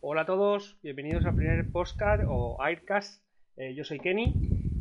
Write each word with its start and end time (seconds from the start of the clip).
Hola 0.00 0.22
a 0.22 0.26
todos, 0.26 0.78
bienvenidos 0.82 1.24
al 1.24 1.34
primer 1.34 1.70
podcast 1.70 2.24
o 2.26 2.62
Aircast. 2.62 3.24
Eh, 3.56 3.74
yo 3.74 3.84
soy 3.84 4.00
Kenny 4.00 4.34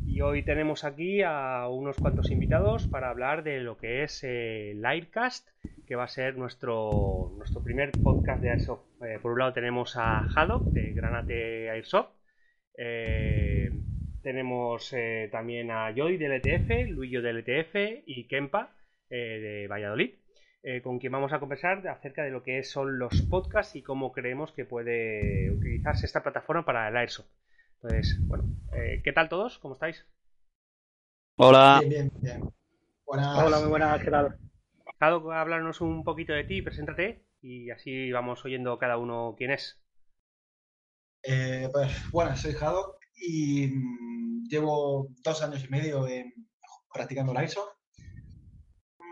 y 0.06 0.22
hoy 0.22 0.44
tenemos 0.44 0.84
aquí 0.84 1.22
a 1.22 1.68
unos 1.70 1.98
cuantos 1.98 2.30
invitados 2.32 2.88
para 2.88 3.10
hablar 3.10 3.44
de 3.44 3.60
lo 3.60 3.78
que 3.78 4.04
es 4.04 4.24
eh, 4.24 4.72
el 4.72 4.86
Aircast, 4.86 5.48
que 5.88 5.96
va 5.96 6.06
a 6.06 6.08
ser 6.08 6.38
nuestro, 6.38 7.34
nuestro 7.38 7.64
primer 7.64 7.92
podcast 7.92 8.42
de 8.42 8.50
Airsoft. 8.50 8.84
Eh, 9.04 9.20
por 9.22 9.32
un 9.34 9.40
lado 9.40 9.54
tenemos 9.54 9.96
a 9.98 10.28
Haddock 10.36 10.64
de 10.66 10.94
Granate 10.94 11.70
Airsoft. 11.70 12.12
Eh, 12.78 13.59
tenemos 14.22 14.92
eh, 14.94 15.30
también 15.32 15.72
a 15.72 15.94
Joy 15.96 16.18
del 16.18 16.34
ETF, 16.34 16.90
Luillo 16.90 17.22
del 17.22 17.44
ETF 17.46 18.04
y 18.06 18.28
Kempa 18.28 18.76
eh, 19.10 19.40
de 19.40 19.68
Valladolid, 19.68 20.14
eh, 20.62 20.82
con 20.82 21.00
quien 21.00 21.12
vamos 21.12 21.34
a 21.34 21.40
conversar 21.40 21.88
acerca 21.88 22.24
de 22.24 22.32
lo 22.32 22.44
que 22.44 22.64
son 22.64 23.00
los 23.00 23.22
podcasts 23.24 23.76
y 23.76 23.82
cómo 23.82 24.12
creemos 24.12 24.52
que 24.52 24.66
puede 24.66 25.50
utilizarse 25.52 26.06
esta 26.06 26.22
plataforma 26.22 26.66
para 26.66 26.88
el 26.88 26.98
Airsoft. 26.98 27.30
Entonces, 27.82 28.20
bueno, 28.28 28.44
eh, 28.74 29.02
¿qué 29.04 29.14
tal 29.14 29.30
todos? 29.30 29.58
¿Cómo 29.60 29.74
estáis? 29.74 30.06
Hola. 31.38 31.80
Bien, 31.80 31.90
bien, 31.90 32.12
bien. 32.22 32.54
Buenas. 33.06 33.42
Hola, 33.42 33.60
muy 33.60 33.70
buenas, 33.70 34.04
¿qué 34.04 34.12
tal? 34.12 34.38
Jado, 35.00 35.32
háblanos 35.32 35.80
un 35.80 36.04
poquito 36.04 36.34
de 36.34 36.44
ti, 36.44 36.62
preséntate 36.62 37.24
y 37.42 37.72
así 37.72 38.12
vamos 38.12 38.44
oyendo 38.44 38.78
cada 38.78 38.98
uno 38.98 39.34
quién 39.38 39.52
es. 39.52 39.82
Eh, 41.24 41.70
pues 41.72 42.12
bueno, 42.12 42.36
soy 42.36 42.52
Jado 42.52 42.99
y 43.20 43.68
mm, 43.68 44.48
llevo 44.48 45.10
dos 45.24 45.44
años 45.44 45.64
y 45.64 45.70
medio 45.70 46.06
practicando 46.94 47.34
la 47.34 47.44
ISO. 47.44 47.64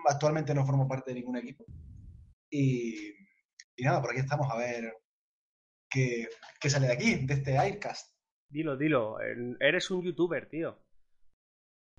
Actualmente 0.10 0.54
no 0.54 0.66
formo 0.66 0.88
parte 0.88 1.12
de 1.12 1.20
ningún 1.20 1.38
equipo. 1.38 1.66
Y, 2.50 3.12
y 3.76 3.84
nada, 3.84 4.02
por 4.02 4.12
aquí 4.12 4.22
estamos 4.22 4.48
a 4.52 4.58
ver 4.58 4.94
qué, 5.90 6.28
qué 6.60 6.70
sale 6.70 6.88
de 6.88 6.94
aquí, 6.94 7.26
de 7.26 7.34
este 7.34 7.58
Aircast. 7.58 8.16
Dilo, 8.50 8.78
dilo, 8.78 9.18
eres 9.60 9.92
un 9.92 10.04
youtuber, 10.04 10.48
tío. 10.48 10.82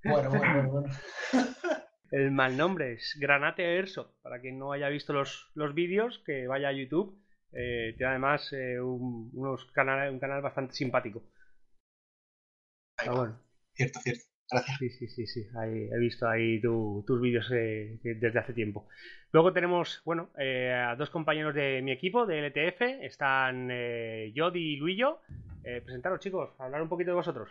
Bueno, 0.02 0.30
bueno, 0.30 0.54
bueno, 0.54 0.70
bueno. 0.70 0.94
El 2.10 2.30
mal 2.30 2.56
nombre 2.56 2.94
es 2.94 3.18
Granate 3.20 3.66
Airsoft. 3.66 4.14
Para 4.22 4.40
quien 4.40 4.58
no 4.58 4.72
haya 4.72 4.88
visto 4.88 5.12
los, 5.12 5.50
los 5.54 5.74
vídeos, 5.74 6.22
que 6.24 6.46
vaya 6.46 6.68
a 6.68 6.72
YouTube. 6.72 7.22
Eh, 7.52 7.94
tiene 7.96 8.12
además 8.12 8.50
eh, 8.52 8.80
un, 8.80 9.30
unos 9.34 9.70
canales, 9.72 10.12
un 10.12 10.18
canal 10.18 10.40
bastante 10.40 10.74
simpático. 10.74 11.24
Ahí 12.98 13.08
Ah, 13.08 13.12
va. 13.12 13.16
bueno. 13.18 13.38
Cierto, 13.74 14.00
cierto. 14.00 14.22
Gracias. 14.50 14.78
Sí, 14.78 14.88
sí, 14.90 15.08
sí, 15.08 15.26
sí. 15.26 15.46
Ahí, 15.58 15.88
he 15.92 15.98
visto 15.98 16.26
ahí 16.28 16.60
tu- 16.60 17.04
tus 17.06 17.20
vídeos 17.20 17.50
eh, 17.52 17.98
desde 18.02 18.38
hace 18.38 18.54
tiempo. 18.54 18.88
Luego 19.30 19.52
tenemos, 19.52 20.00
bueno, 20.06 20.30
eh, 20.38 20.72
a 20.72 20.96
dos 20.96 21.10
compañeros 21.10 21.54
de 21.54 21.82
mi 21.82 21.92
equipo, 21.92 22.24
de 22.26 22.38
LTF. 22.46 23.04
Están 23.04 23.68
eh, 23.70 24.32
Jody 24.34 24.74
y 24.74 24.76
Luillo. 24.76 25.20
Eh, 25.64 25.82
presentaros, 25.84 26.20
chicos, 26.20 26.50
hablar 26.58 26.80
un 26.80 26.88
poquito 26.88 27.10
de 27.10 27.16
vosotros. 27.16 27.50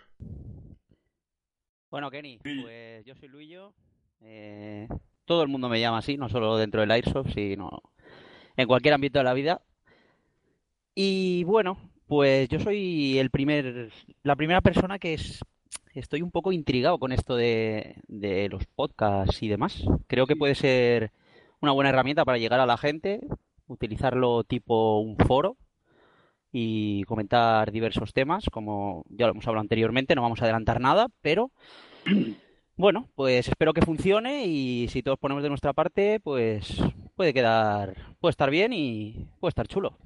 Bueno, 1.92 2.10
Kenny, 2.12 2.40
pues 2.40 3.06
yo 3.06 3.16
soy 3.16 3.30
Luillo. 3.30 3.74
eh, 4.22 4.88
todo 5.26 5.44
el 5.44 5.48
mundo 5.50 5.70
me 5.70 5.80
llama 5.80 6.00
así, 6.00 6.18
no 6.18 6.30
solo 6.30 6.58
dentro 6.58 6.82
del 6.82 6.92
Airsoft, 6.92 7.32
sino 7.34 7.82
en 8.58 8.68
cualquier 8.68 8.94
ámbito 8.96 9.20
de 9.20 9.24
la 9.26 9.34
vida. 9.34 9.62
Y 10.96 11.44
bueno, 11.44 11.78
pues 12.08 12.50
yo 12.50 12.60
soy 12.60 13.20
el 13.20 13.30
primer, 13.30 13.92
la 14.24 14.36
primera 14.36 14.62
persona 14.62 14.98
que 15.00 15.14
es, 15.14 15.44
estoy 15.94 16.22
un 16.22 16.32
poco 16.32 16.52
intrigado 16.52 17.00
con 17.00 17.12
esto 17.12 17.36
de, 17.36 17.98
de 18.08 18.50
los 18.50 18.66
podcasts 18.66 19.44
y 19.44 19.48
demás. 19.48 19.84
Creo 20.08 20.26
que 20.26 20.36
puede 20.36 20.56
ser 20.56 21.12
una 21.62 21.72
buena 21.74 21.90
herramienta 21.90 22.26
para 22.26 22.38
llegar 22.38 22.60
a 22.60 22.66
la 22.66 22.78
gente, 22.78 23.20
utilizarlo 23.68 24.44
tipo 24.44 25.00
un 25.00 25.18
foro 25.18 25.58
y 26.52 27.04
comentar 27.04 27.72
diversos 27.72 28.14
temas, 28.14 28.46
como 28.52 29.06
ya 29.10 29.26
lo 29.26 29.34
hemos 29.34 29.48
hablado 29.48 29.62
anteriormente, 29.62 30.16
no 30.16 30.22
vamos 30.22 30.42
a 30.42 30.46
adelantar 30.46 30.80
nada, 30.80 31.08
pero 31.22 31.52
bueno, 32.78 33.10
pues 33.16 33.48
espero 33.48 33.74
que 33.74 33.82
funcione 33.82 34.46
y 34.46 34.88
si 34.88 35.04
todos 35.04 35.20
ponemos 35.20 35.44
de 35.44 35.50
nuestra 35.50 35.74
parte, 35.74 36.20
pues 36.22 36.82
puede 37.16 37.34
quedar, 37.34 38.16
puede 38.20 38.32
estar 38.32 38.50
bien 38.50 38.72
y 38.74 39.28
puede 39.40 39.50
estar 39.50 39.68
chulo. 39.68 39.98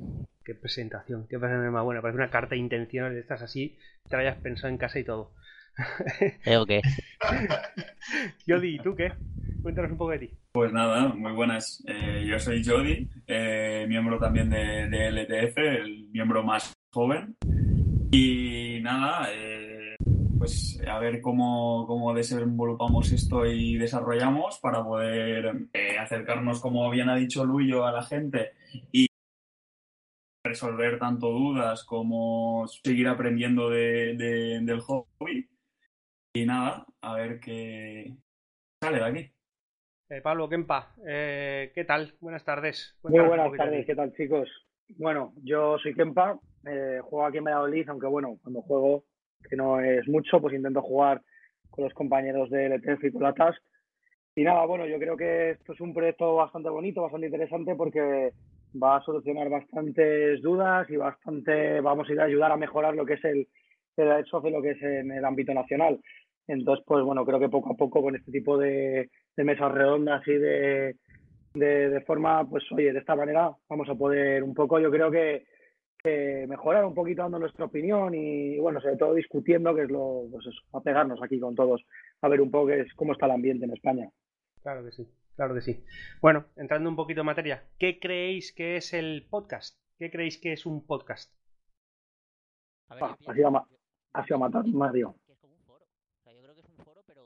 Qué 0.44 0.56
presentación, 0.56 1.28
qué 1.30 1.38
presentación 1.38 1.74
más 1.74 1.84
buena. 1.84 2.02
Parece 2.02 2.18
una 2.18 2.30
carta 2.30 2.56
de 2.56 2.62
intenciones 2.62 3.14
de 3.14 3.20
estas 3.20 3.42
así, 3.42 3.78
te 4.10 4.16
la 4.16 4.24
hayas 4.24 4.38
pensado 4.38 4.70
en 4.70 4.78
casa 4.78 5.00
y 5.00 5.04
todo. 5.04 5.34
¿Eh, 6.46 6.58
o 6.58 6.66
qué? 6.66 6.82
Jody, 8.48 8.76
¿y 8.76 8.80
tú 8.80 8.96
qué? 8.96 9.14
Cuéntanos 9.62 9.92
un 9.92 9.98
poco 9.98 10.12
de 10.12 10.20
ti. 10.20 10.30
Pues 10.52 10.74
nada, 10.74 11.10
muy 11.10 11.32
buenas. 11.32 11.84
Eh, 11.88 12.26
yo 12.28 12.40
soy 12.40 12.64
Jody, 12.64 13.08
eh, 13.28 13.86
miembro 13.88 14.18
también 14.18 14.50
de, 14.50 14.88
de 14.90 15.08
LTF, 15.08 15.58
el 15.58 16.10
miembro 16.12 16.44
más 16.44 16.74
joven. 16.92 17.36
Y 18.12 18.80
nada, 18.82 19.30
eh, 19.32 19.96
pues 20.42 20.82
a 20.88 20.98
ver 20.98 21.22
cómo, 21.22 21.86
cómo 21.86 22.16
desenvolupamos 22.16 23.12
esto 23.12 23.46
y 23.46 23.78
desarrollamos 23.78 24.58
para 24.60 24.84
poder 24.84 25.70
eh, 25.72 26.00
acercarnos, 26.00 26.60
como 26.60 26.90
bien 26.90 27.10
ha 27.10 27.16
dicho 27.16 27.46
Luyo, 27.46 27.86
a 27.86 27.92
la 27.92 28.02
gente 28.02 28.54
y 28.92 29.06
resolver 30.52 30.98
tanto 31.00 31.30
dudas 31.30 31.84
como 31.84 32.68
seguir 32.68 33.08
aprendiendo 33.08 33.70
de- 33.70 34.16
de- 34.16 34.60
del 34.62 34.80
hobby. 34.82 35.48
Y 36.34 36.46
nada, 36.46 36.86
a 37.02 37.16
ver 37.16 37.40
qué 37.40 38.16
sale 38.82 38.98
de 38.98 39.04
aquí. 39.06 39.32
Eh, 40.10 40.22
Pablo, 40.22 40.50
Kempa, 40.50 40.94
eh, 41.08 41.72
¿qué 41.76 41.86
tal? 41.86 42.16
Buenas 42.20 42.44
tardes. 42.44 42.98
Muy 43.04 43.12
Cuéntanos 43.14 43.30
buenas 43.30 43.58
tardes. 43.58 43.86
¿qué 43.86 43.96
tal 43.96 44.14
chicos? 44.16 44.50
Bueno, 44.98 45.34
yo 45.44 45.78
soy 45.80 45.94
Kempa, 45.94 46.38
eh, 46.66 47.00
juego 47.02 47.26
aquí 47.26 47.38
en 47.38 47.46
Valladolid, 47.46 47.88
aunque 47.90 48.08
bueno, 48.08 48.38
cuando 48.42 48.62
juego, 48.62 49.06
que 49.50 49.56
no 49.56 49.80
es 49.80 50.08
mucho, 50.08 50.42
pues 50.42 50.54
intento 50.54 50.82
jugar 50.82 51.22
con 51.70 51.86
los 51.86 51.94
compañeros 51.94 52.50
de 52.50 52.66
LTF 52.66 53.08
y 53.08 53.12
con 53.12 53.24
la 53.24 53.34
Task. 53.34 53.62
Y 54.36 54.44
nada, 54.44 54.66
bueno, 54.66 54.86
yo 54.86 54.98
creo 55.00 55.16
que 55.16 55.52
esto 55.52 55.74
es 55.74 55.82
un 55.82 55.94
proyecto 55.94 56.36
bastante 56.36 56.70
bonito, 56.70 57.02
bastante 57.02 57.28
interesante 57.28 57.76
porque 57.76 58.32
va 58.82 58.98
a 58.98 59.04
solucionar 59.04 59.50
bastantes 59.50 60.42
dudas 60.42 60.90
y 60.90 60.96
bastante, 60.96 61.82
vamos 61.82 62.10
a 62.10 62.14
ir 62.14 62.20
a 62.20 62.26
ayudar 62.26 62.52
a 62.52 62.58
mejorar 62.58 62.96
lo 62.96 63.06
que 63.06 63.14
es 63.14 63.26
el, 63.26 63.48
el 63.98 64.26
y 64.44 64.50
lo 64.50 64.62
que 64.62 64.72
es 64.72 64.82
en 64.82 65.12
el 65.12 65.26
ámbito 65.26 65.54
nacional. 65.54 66.00
Entonces, 66.48 66.84
pues 66.88 67.04
bueno, 67.04 67.26
creo 67.26 67.40
que 67.40 67.50
poco 67.50 67.74
a 67.74 67.78
poco 67.78 68.02
con 68.02 68.16
este 68.16 68.32
tipo 68.32 68.58
de, 68.58 69.10
mesas 69.38 69.72
redondas 69.72 70.28
y 70.28 70.34
de, 70.34 70.96
de, 71.54 71.90
de 71.90 72.02
forma, 72.02 72.48
pues 72.50 72.64
oye, 72.72 72.94
de 72.94 73.00
esta 73.00 73.16
manera 73.16 73.52
vamos 73.70 73.90
a 73.90 73.96
poder 73.96 74.44
un 74.44 74.54
poco, 74.54 74.80
yo 74.80 74.92
creo 74.92 75.12
que, 75.12 75.46
que 76.04 76.46
mejorar 76.48 76.86
un 76.86 76.96
poquito 76.96 77.22
dando 77.22 77.40
nuestra 77.40 77.66
opinión 77.66 78.14
y, 78.14 78.58
bueno, 78.60 78.82
sobre 78.82 78.98
todo 78.98 79.14
discutiendo, 79.14 79.76
que 79.76 79.84
es 79.84 79.92
lo, 79.92 80.26
pues 80.32 80.48
eso, 80.48 80.62
a 80.74 80.82
pegarnos 80.82 81.22
aquí 81.22 81.40
con 81.40 81.56
todos, 81.56 81.84
a 82.22 82.28
ver 82.28 82.42
un 82.42 82.52
poco 82.52 82.68
qué 82.68 82.82
es, 82.82 82.94
cómo 82.96 83.14
está 83.14 83.28
el 83.28 83.34
ambiente 83.34 83.66
en 83.66 83.74
España. 83.74 84.10
Claro 84.62 84.84
que 84.84 84.92
sí, 84.92 85.08
claro 85.36 85.54
que 85.56 85.62
sí. 85.62 85.84
Bueno, 86.22 86.46
entrando 86.56 86.90
un 86.90 86.96
poquito 86.96 87.22
en 87.22 87.26
materia, 87.28 87.64
¿qué 87.78 88.00
creéis 88.00 88.54
que 88.54 88.78
es 88.78 88.94
el 88.94 89.28
podcast? 89.30 89.78
¿Qué 89.98 90.10
creéis 90.12 90.38
que 90.40 90.54
es 90.54 90.66
un 90.66 90.86
podcast? 90.86 91.34
A 92.90 92.96
ver, 92.96 93.04
Ah, 93.04 93.18
ha 93.28 93.34
sido 93.34 93.48
a 93.48 93.52
ma- 93.52 93.66
pienso- 93.66 93.82
ha 94.14 94.24
sido 94.24 94.36
a 94.36 94.40
matar, 94.40 94.66
Mario. 94.68 95.16
que 95.26 95.34
es 95.34 95.40
como 95.40 95.54
un 95.56 95.64
foro. 95.64 95.86
O 95.86 96.24
sea, 96.24 96.34
yo 96.34 96.42
creo 96.42 96.56
que 96.56 96.62
es 96.62 96.68
un 96.68 96.84
foro, 96.84 97.02
pero 97.06 97.24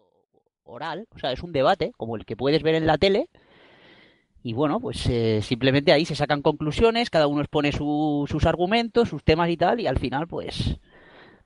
oral. 0.63 1.07
O 1.12 1.19
sea, 1.19 1.31
es 1.31 1.42
un 1.44 1.52
debate, 1.52 1.92
como 1.98 2.16
el 2.16 2.25
que 2.25 2.36
puedes 2.36 2.62
ver 2.63 2.75
en 2.75 2.86
la 2.88 2.98
tele. 2.98 3.28
Y 4.44 4.54
bueno, 4.54 4.80
pues 4.80 5.07
eh, 5.07 5.42
simplemente 5.42 5.92
ahí 5.92 6.06
se 6.06 6.13
sacan 6.16 6.44
conclusiones, 6.44 7.10
cada 7.10 7.25
uno 7.28 7.42
expone 7.42 7.72
su- 7.72 8.25
sus 8.30 8.46
argumentos, 8.46 9.10
sus 9.10 9.24
temas 9.24 9.50
y 9.50 9.57
tal, 9.57 9.80
y 9.80 9.88
al 9.88 9.98
final, 9.98 10.28
pues, 10.28 10.80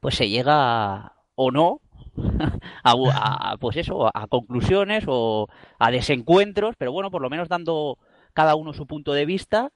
pues 0.02 0.16
se 0.16 0.28
llega 0.30 1.14
o 1.36 1.52
no 1.52 1.80
a, 2.84 3.58
pues 3.60 3.78
eso, 3.78 4.10
a 4.14 4.28
conclusiones 4.28 5.06
o 5.08 5.48
a 5.78 5.92
desencuentros, 5.92 6.76
pero 6.78 6.92
bueno, 6.92 7.12
por 7.12 7.22
lo 7.22 7.30
menos 7.30 7.50
dando 7.50 7.98
cada 8.34 8.56
uno 8.56 8.74
su 8.74 8.88
punto 8.88 9.14
de 9.14 9.26
vista 9.26 9.72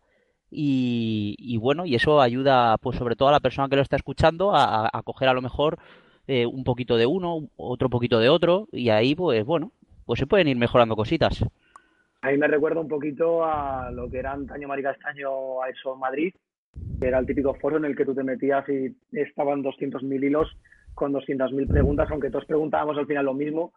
y, 0.49 1.35
y 1.39 1.57
bueno, 1.57 1.85
y 1.85 1.95
eso 1.95 2.21
ayuda 2.21 2.77
pues 2.77 2.97
sobre 2.97 3.15
todo 3.15 3.29
a 3.29 3.33
la 3.33 3.39
persona 3.39 3.67
que 3.69 3.75
lo 3.75 3.81
está 3.81 3.95
escuchando 3.95 4.51
a, 4.55 4.89
coger 5.03 5.27
a 5.27 5.33
lo 5.33 5.41
mejor 5.41 5.77
eh, 6.27 6.45
un 6.45 6.63
poquito 6.63 6.95
de 6.97 7.05
uno, 7.05 7.49
otro 7.57 7.89
poquito 7.89 8.19
de 8.19 8.29
otro, 8.29 8.67
y 8.71 8.89
ahí, 8.89 9.15
pues 9.15 9.43
bueno, 9.45 9.71
pues 10.05 10.19
se 10.19 10.27
pueden 10.27 10.47
ir 10.47 10.57
mejorando 10.57 10.95
cositas. 10.95 11.43
Ahí 12.21 12.37
me 12.37 12.47
recuerda 12.47 12.79
un 12.79 12.87
poquito 12.87 13.43
a 13.43 13.91
lo 13.91 14.09
que 14.09 14.19
era 14.19 14.31
antaño 14.31 14.67
Mari 14.67 14.83
Castaño 14.83 15.61
a 15.61 15.69
eso 15.69 15.95
Madrid, 15.97 16.33
que 16.99 17.07
era 17.07 17.19
el 17.19 17.25
típico 17.25 17.53
foro 17.55 17.77
en 17.77 17.85
el 17.85 17.97
que 17.97 18.05
tú 18.05 18.15
te 18.15 18.23
metías 18.23 18.63
y 18.69 18.95
estaban 19.11 19.61
200.000 19.61 20.23
hilos 20.23 20.47
con 20.93 21.13
200.000 21.13 21.67
preguntas, 21.67 22.09
aunque 22.11 22.29
todos 22.29 22.45
preguntábamos 22.45 22.97
al 22.97 23.07
final 23.07 23.25
lo 23.25 23.33
mismo, 23.33 23.73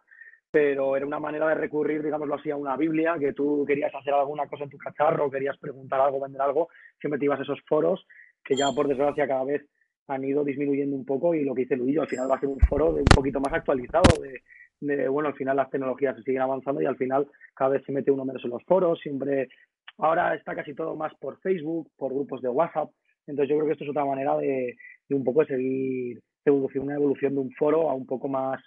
pero 0.51 0.95
era 0.95 1.05
una 1.05 1.19
manera 1.19 1.47
de 1.49 1.55
recurrir, 1.55 2.01
digámoslo 2.03 2.35
así, 2.35 2.49
a 2.49 2.55
una 2.55 2.77
Biblia, 2.77 3.15
que 3.19 3.33
tú 3.33 3.65
querías 3.67 3.93
hacer 3.93 4.13
alguna 4.13 4.47
cosa 4.47 4.63
en 4.63 4.69
tu 4.69 4.77
cacharro, 4.77 5.29
querías 5.29 5.57
preguntar 5.57 5.99
algo, 5.99 6.21
vender 6.21 6.41
algo, 6.41 6.69
siempre 6.99 7.19
te 7.19 7.25
ibas 7.25 7.39
a 7.39 7.43
esos 7.43 7.59
foros, 7.67 8.05
que 8.43 8.55
ya 8.55 8.67
por 8.75 8.87
desgracia 8.87 9.27
cada 9.27 9.43
vez 9.43 9.67
han 10.07 10.23
ido 10.23 10.43
disminuyendo 10.43 10.95
un 10.95 11.05
poco 11.05 11.33
y 11.33 11.43
lo 11.43 11.53
que 11.53 11.63
dice 11.63 11.75
Luis, 11.75 11.97
al 11.97 12.07
final 12.07 12.31
va 12.31 12.35
a 12.35 12.39
ser 12.39 12.47
un 12.49 12.59
foro 12.59 12.93
de 12.93 13.01
un 13.01 13.05
poquito 13.13 13.41
más 13.41 13.53
actualizado, 13.53 14.03
de, 14.21 14.41
de, 14.79 15.07
bueno, 15.09 15.29
al 15.29 15.35
final 15.35 15.57
las 15.57 15.69
tecnologías 15.69 16.15
se 16.15 16.23
siguen 16.23 16.41
avanzando 16.41 16.81
y 16.81 16.85
al 16.85 16.95
final 16.95 17.27
cada 17.53 17.71
vez 17.71 17.83
se 17.85 17.91
mete 17.91 18.11
uno 18.11 18.23
menos 18.23 18.43
en 18.45 18.51
los 18.51 18.63
foros, 18.63 18.99
siempre, 18.99 19.49
ahora 19.97 20.33
está 20.35 20.55
casi 20.55 20.73
todo 20.73 20.95
más 20.95 21.13
por 21.15 21.39
Facebook, 21.41 21.91
por 21.97 22.13
grupos 22.13 22.41
de 22.41 22.49
WhatsApp, 22.49 22.89
entonces 23.25 23.49
yo 23.49 23.57
creo 23.57 23.67
que 23.67 23.73
esto 23.73 23.83
es 23.83 23.89
otra 23.89 24.05
manera 24.05 24.37
de, 24.37 24.77
de 25.09 25.15
un 25.15 25.25
poco 25.25 25.43
seguir 25.43 26.21
evolución, 26.49 26.85
una 26.85 26.95
evolución 26.95 27.33
de 27.35 27.41
un 27.41 27.51
foro 27.51 27.89
a 27.89 27.93
un 27.93 28.05
poco 28.05 28.27
más 28.27 28.61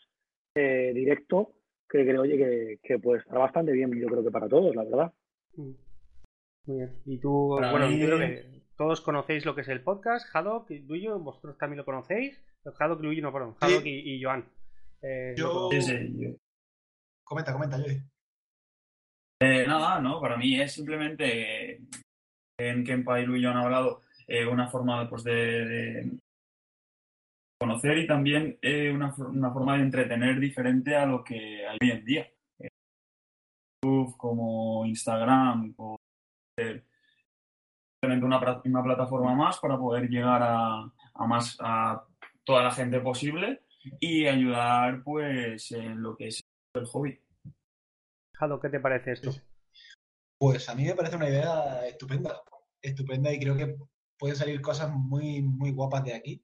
eh, 0.54 0.92
directo, 0.94 1.52
que 1.88 2.04
creo 2.04 2.22
oye, 2.22 2.36
que, 2.36 2.78
que, 2.82 2.98
puede 2.98 3.20
estar 3.20 3.38
bastante 3.38 3.72
bien, 3.72 3.90
yo 3.98 4.08
creo 4.08 4.22
que 4.22 4.30
para 4.30 4.48
todos, 4.48 4.74
la 4.74 4.84
verdad. 4.84 5.12
Mm. 5.56 5.72
Muy 6.66 6.76
bien. 6.76 7.02
Y 7.06 7.18
tú, 7.18 7.56
para 7.58 7.72
bueno, 7.72 7.88
mí... 7.88 7.98
yo 7.98 8.06
creo 8.06 8.18
que 8.18 8.62
todos 8.76 9.00
conocéis 9.00 9.44
lo 9.44 9.54
que 9.54 9.62
es 9.62 9.68
el 9.68 9.82
podcast, 9.82 10.34
Haddock, 10.34 10.70
Luyo, 10.70 11.18
vosotros 11.18 11.58
también 11.58 11.78
lo 11.78 11.84
conocéis. 11.84 12.40
Haddock, 12.78 13.02
Luyo, 13.02 13.22
no, 13.22 13.32
perdón, 13.32 13.56
Haddock 13.60 13.82
sí. 13.82 13.90
y, 13.90 14.14
y, 14.14 14.22
Joan. 14.22 14.44
Eh, 15.02 15.34
yo... 15.36 15.68
Sí, 15.72 15.82
sí, 15.82 16.14
yo... 16.16 16.30
Comenta, 17.24 17.52
comenta, 17.52 17.78
yo. 17.78 17.92
Eh, 19.42 19.64
nada, 19.66 20.00
no, 20.00 20.20
para 20.20 20.36
mí 20.36 20.60
es 20.60 20.72
simplemente 20.72 21.80
en 22.58 22.84
Kempa 22.84 23.20
y 23.20 23.26
Luyo 23.26 23.50
han 23.50 23.56
hablado 23.56 24.02
eh, 24.26 24.44
una 24.46 24.68
forma 24.68 25.08
pues, 25.08 25.24
de, 25.24 25.32
de, 25.32 26.10
conocer 27.60 27.98
y 27.98 28.06
también 28.06 28.58
eh, 28.62 28.90
una, 28.90 29.14
una, 29.18 29.52
forma 29.52 29.76
de 29.76 29.82
entretener 29.82 30.40
diferente 30.40 30.96
a 30.96 31.04
lo 31.04 31.22
que 31.22 31.66
hay 31.66 31.78
hoy 31.82 31.90
en 31.90 32.04
día. 32.04 32.32
YouTube, 33.82 34.16
como 34.16 34.86
Instagram, 34.86 35.74
como 35.74 35.96
una, 38.02 38.40
una 38.64 38.82
plataforma 38.82 39.34
más 39.34 39.58
para 39.58 39.78
poder 39.78 40.08
llegar 40.08 40.42
a, 40.42 40.90
a, 41.14 41.26
más 41.26 41.58
a 41.60 42.02
toda 42.44 42.62
la 42.62 42.70
gente 42.70 42.98
posible 43.00 43.62
y 43.98 44.26
ayudar 44.26 45.02
pues 45.02 45.70
en 45.72 46.02
lo 46.02 46.16
que 46.16 46.28
es 46.28 46.40
el 46.74 46.86
hobby. 46.86 47.20
Jado, 48.36 48.58
¿qué 48.58 48.70
te 48.70 48.80
parece 48.80 49.12
esto? 49.12 49.30
Pues 50.38 50.66
a 50.70 50.74
mí 50.74 50.84
me 50.84 50.94
parece 50.94 51.16
una 51.16 51.28
idea 51.28 51.86
estupenda, 51.86 52.40
estupenda 52.80 53.30
y 53.32 53.38
creo 53.38 53.54
que 53.54 53.76
pueden 54.18 54.36
salir 54.36 54.62
cosas 54.62 54.90
muy, 54.90 55.42
muy 55.42 55.72
guapas 55.72 56.04
de 56.04 56.14
aquí, 56.14 56.42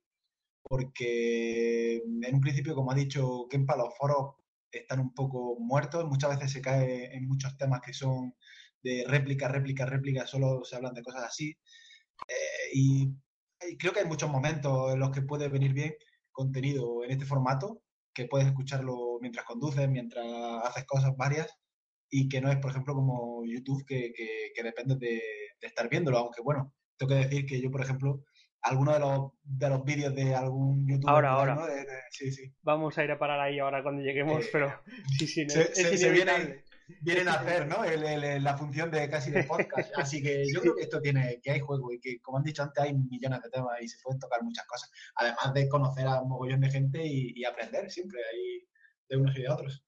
porque 0.68 1.96
en 1.96 2.34
un 2.34 2.40
principio, 2.40 2.74
como 2.74 2.90
ha 2.90 2.94
dicho 2.94 3.46
Kempa, 3.48 3.76
los 3.76 3.96
foros 3.96 4.34
están 4.70 5.00
un 5.00 5.14
poco 5.14 5.56
muertos, 5.60 6.04
muchas 6.06 6.30
veces 6.30 6.52
se 6.52 6.60
cae 6.60 7.14
en 7.14 7.26
muchos 7.26 7.56
temas 7.56 7.80
que 7.80 7.92
son 7.92 8.34
de 8.82 9.04
réplica, 9.06 9.48
réplica, 9.48 9.86
réplica, 9.86 10.26
solo 10.26 10.64
se 10.64 10.76
hablan 10.76 10.94
de 10.94 11.02
cosas 11.02 11.24
así. 11.24 11.56
Eh, 12.28 12.70
y, 12.74 13.14
y, 13.68 13.76
creo 13.78 13.92
que 13.92 14.00
hay 14.00 14.06
muchos 14.06 14.30
momentos 14.30 14.92
en 14.92 15.00
los 15.00 15.10
que 15.10 15.22
puede 15.22 15.48
venir 15.48 15.72
bien 15.72 15.94
contenido 16.32 17.04
en 17.04 17.10
este 17.10 17.26
formato, 17.26 17.82
que 18.14 18.26
puedes 18.26 18.46
escucharlo 18.46 19.18
mientras 19.20 19.44
conduces, 19.44 19.88
mientras 19.88 20.26
haces 20.64 20.84
cosas 20.84 21.16
varias, 21.16 21.48
y 22.10 22.28
que 22.28 22.40
no 22.40 22.50
es, 22.50 22.58
por 22.58 22.70
ejemplo, 22.70 22.94
como 22.94 23.44
YouTube, 23.44 23.84
que, 23.86 24.12
que, 24.12 24.52
que 24.54 24.62
depende 24.62 24.96
de, 24.96 25.22
de, 25.60 25.66
estar 25.66 25.88
viéndolo, 25.88 26.18
aunque 26.18 26.42
bueno, 26.42 26.72
tengo 26.96 27.10
que 27.10 27.26
decir 27.26 27.46
que 27.46 27.60
yo, 27.60 27.70
por 27.70 27.82
ejemplo, 27.82 28.22
alguno 28.66 28.92
de 28.92 29.00
los, 29.00 29.32
de 29.44 29.68
los 29.68 29.84
vídeos 29.84 30.14
de 30.14 30.34
algún 30.34 30.86
youtuber. 30.88 31.14
Ahora, 31.14 31.30
ahora. 31.30 31.54
¿no? 31.54 31.66
de, 31.66 31.84
de, 31.84 31.98
sí, 32.10 32.32
sí. 32.32 32.52
Vamos 32.62 32.98
a 32.98 33.04
ir 33.04 33.10
a 33.10 33.18
parar 33.18 33.40
ahí 33.40 33.58
ahora 33.58 33.82
cuando 33.82 34.02
lleguemos, 34.02 34.44
eh, 34.44 34.48
pero 34.52 34.72
sí, 35.18 35.26
sí, 35.26 35.44
no, 35.44 35.50
se, 35.50 35.62
es, 35.62 35.74
se, 35.74 35.98
se 35.98 36.10
vienen, 36.10 36.62
vienen, 37.00 37.28
a 37.28 37.34
hacer 37.34 37.66
¿no? 37.66 37.84
El, 37.84 38.02
el, 38.04 38.42
la 38.42 38.56
función 38.56 38.90
de 38.90 39.08
casi 39.08 39.30
de 39.30 39.44
podcast. 39.44 39.96
Así 39.96 40.22
que 40.22 40.44
yo 40.52 40.60
creo 40.60 40.74
que 40.74 40.82
esto 40.82 41.00
tiene, 41.00 41.40
que 41.42 41.52
hay 41.52 41.60
juego 41.60 41.92
y 41.92 42.00
que, 42.00 42.20
como 42.20 42.38
han 42.38 42.44
dicho 42.44 42.62
antes, 42.62 42.82
hay 42.82 42.94
millones 42.94 43.42
de 43.42 43.50
temas 43.50 43.80
y 43.80 43.88
se 43.88 43.98
pueden 44.02 44.18
tocar 44.18 44.42
muchas 44.42 44.66
cosas. 44.66 44.90
Además 45.14 45.54
de 45.54 45.68
conocer 45.68 46.06
a 46.06 46.20
un 46.20 46.28
mogollón 46.28 46.60
de 46.60 46.70
gente 46.70 47.06
y, 47.06 47.32
y 47.36 47.44
aprender 47.44 47.90
siempre 47.90 48.20
ahí 48.32 48.68
de 49.08 49.16
unos 49.16 49.36
y 49.36 49.42
de 49.42 49.48
otros. 49.48 49.84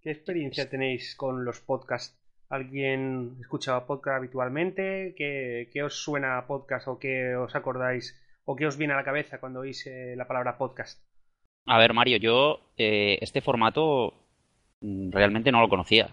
¿Qué 0.00 0.12
experiencia 0.12 0.68
tenéis 0.70 1.14
con 1.16 1.44
los 1.44 1.60
podcasts? 1.60 2.19
¿Alguien 2.50 3.36
escucha 3.40 3.86
podcast 3.86 4.16
habitualmente? 4.16 5.14
¿Qué, 5.16 5.70
¿Qué, 5.72 5.84
os 5.84 5.94
suena 6.02 6.36
a 6.36 6.48
podcast 6.48 6.88
o 6.88 6.98
qué 6.98 7.36
os 7.36 7.54
acordáis 7.54 8.20
o 8.44 8.56
qué 8.56 8.66
os 8.66 8.76
viene 8.76 8.92
a 8.92 8.96
la 8.96 9.04
cabeza 9.04 9.38
cuando 9.38 9.60
oís 9.60 9.86
eh, 9.86 10.14
la 10.16 10.26
palabra 10.26 10.58
podcast? 10.58 11.00
A 11.66 11.78
ver, 11.78 11.94
Mario, 11.94 12.16
yo 12.16 12.60
eh, 12.76 13.18
este 13.20 13.40
formato 13.40 14.14
realmente 14.80 15.52
no 15.52 15.60
lo 15.60 15.68
conocía. 15.68 16.08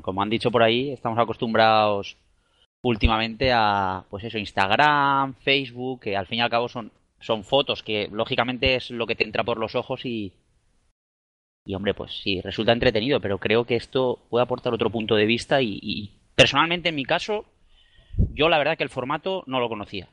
Como 0.00 0.22
han 0.22 0.30
dicho 0.30 0.50
por 0.50 0.62
ahí, 0.62 0.92
estamos 0.92 1.18
acostumbrados 1.18 2.16
últimamente 2.80 3.52
a, 3.52 4.06
pues 4.08 4.24
eso, 4.24 4.38
Instagram, 4.38 5.34
Facebook, 5.34 6.00
que 6.00 6.16
al 6.16 6.26
fin 6.26 6.38
y 6.38 6.40
al 6.40 6.50
cabo 6.50 6.68
son, 6.70 6.90
son 7.20 7.44
fotos 7.44 7.82
que 7.82 8.08
lógicamente 8.10 8.76
es 8.76 8.90
lo 8.90 9.06
que 9.06 9.16
te 9.16 9.24
entra 9.24 9.44
por 9.44 9.58
los 9.58 9.74
ojos 9.74 10.06
y, 10.06 10.32
y 11.64 11.74
hombre, 11.74 11.94
pues 11.94 12.12
sí, 12.22 12.40
resulta 12.42 12.72
entretenido, 12.72 13.20
pero 13.20 13.38
creo 13.38 13.64
que 13.64 13.76
esto 13.76 14.26
puede 14.28 14.42
aportar 14.42 14.74
otro 14.74 14.90
punto 14.90 15.16
de 15.16 15.24
vista 15.24 15.62
y, 15.62 15.78
y, 15.82 16.20
personalmente 16.34 16.90
en 16.90 16.94
mi 16.94 17.04
caso, 17.04 17.46
yo 18.16 18.48
la 18.48 18.58
verdad 18.58 18.76
que 18.76 18.84
el 18.84 18.90
formato 18.90 19.44
no 19.46 19.60
lo 19.60 19.68
conocía. 19.68 20.08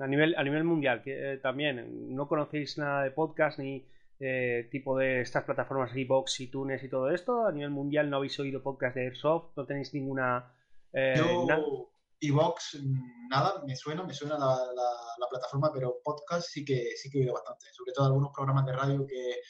A 0.00 0.06
nivel, 0.06 0.34
a 0.36 0.44
nivel 0.44 0.64
mundial, 0.64 1.02
que 1.02 1.32
eh, 1.32 1.36
también 1.38 2.14
no 2.14 2.28
conocéis 2.28 2.78
nada 2.78 3.02
de 3.02 3.10
podcast 3.10 3.58
ni 3.58 3.84
eh, 4.20 4.68
tipo 4.70 4.96
de 4.96 5.22
estas 5.22 5.42
plataformas 5.44 5.96
Evox, 5.96 6.40
iTunes 6.40 6.84
y 6.84 6.88
todo 6.88 7.10
esto. 7.10 7.46
A 7.46 7.52
nivel 7.52 7.70
mundial 7.70 8.08
no 8.08 8.18
habéis 8.18 8.38
oído 8.38 8.62
podcast 8.62 8.94
de 8.94 9.06
Airsoft, 9.06 9.56
no 9.56 9.66
tenéis 9.66 9.92
ninguna... 9.94 10.54
Eh, 10.92 11.14
yo. 11.16 11.88
Evox, 12.20 12.80
nada, 13.28 13.64
me 13.66 13.74
suena, 13.74 14.04
me 14.04 14.14
suena 14.14 14.38
la, 14.38 14.46
la, 14.46 14.88
la, 15.18 15.26
plataforma, 15.28 15.72
pero 15.74 15.96
podcast 16.04 16.48
sí 16.48 16.64
que 16.64 16.90
sí 16.94 17.10
que 17.10 17.18
he 17.18 17.20
oído 17.22 17.34
bastante, 17.34 17.66
sobre 17.72 17.92
todo 17.92 18.06
algunos 18.06 18.30
programas 18.32 18.64
de 18.64 18.72
radio 18.72 19.04
que 19.04 19.40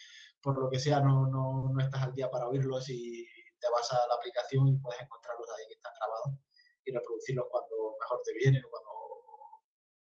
por 0.43 0.59
lo 0.59 0.71
que 0.71 0.79
sea 0.79 1.01
no, 1.01 1.27
no, 1.29 1.71
no, 1.73 1.81
estás 1.81 2.03
al 2.03 2.15
día 2.15 2.31
para 2.31 2.49
oírlos 2.49 2.89
y 2.91 3.25
te 3.61 3.69
vas 3.73 3.93
a 3.93 4.09
la 4.09 4.15
aplicación 4.15 4.69
y 4.69 4.79
puedes 4.79 5.01
encontrarlos 5.01 5.47
ahí 5.57 5.67
que 5.69 5.75
están 5.75 5.93
grabados 5.99 6.39
y 6.85 6.93
reproducirlos 6.93 7.47
cuando 7.51 7.97
mejor 8.01 8.21
te 8.25 8.35
vienen 8.35 8.65
o 8.65 8.71
cuando 8.71 8.91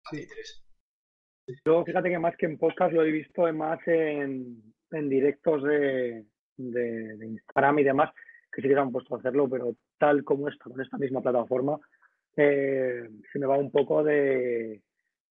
sí. 0.10 0.16
te 0.16 0.22
interesa. 0.24 0.64
Yo 1.66 1.84
fíjate 1.84 2.10
que 2.10 2.20
más 2.20 2.38
que 2.38 2.46
en 2.46 2.58
podcast 2.58 2.94
lo 2.94 3.04
he 3.04 3.12
visto 3.12 3.52
más 3.54 3.80
en, 3.86 4.64
en 4.92 5.10
directos 5.10 5.64
de, 5.64 6.26
de, 6.56 7.18
de, 7.18 7.28
Instagram 7.28 7.80
y 7.80 7.84
demás, 7.84 8.14
que 8.52 8.62
sí 8.62 8.68
que 8.70 8.74
se 8.74 8.80
han 8.80 8.92
puesto 8.92 9.16
a 9.16 9.20
hacerlo, 9.20 9.50
pero 9.50 9.76
tal 9.98 10.24
como 10.24 10.48
está 10.48 10.64
con 10.70 10.80
esta 10.80 10.98
misma 10.98 11.22
plataforma, 11.22 11.78
eh, 12.38 13.10
se 13.32 13.40
me 13.40 13.46
va 13.46 13.58
un 13.58 13.72
poco 13.72 14.04
de, 14.04 14.82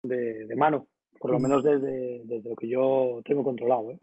de, 0.01 0.45
de 0.47 0.55
mano, 0.55 0.87
por 1.19 1.31
lo 1.31 1.39
menos 1.39 1.63
desde, 1.63 2.21
desde, 2.23 2.49
lo 2.49 2.55
que 2.55 2.67
yo 2.67 3.21
tengo 3.23 3.43
controlado. 3.43 3.91
¿eh? 3.91 3.99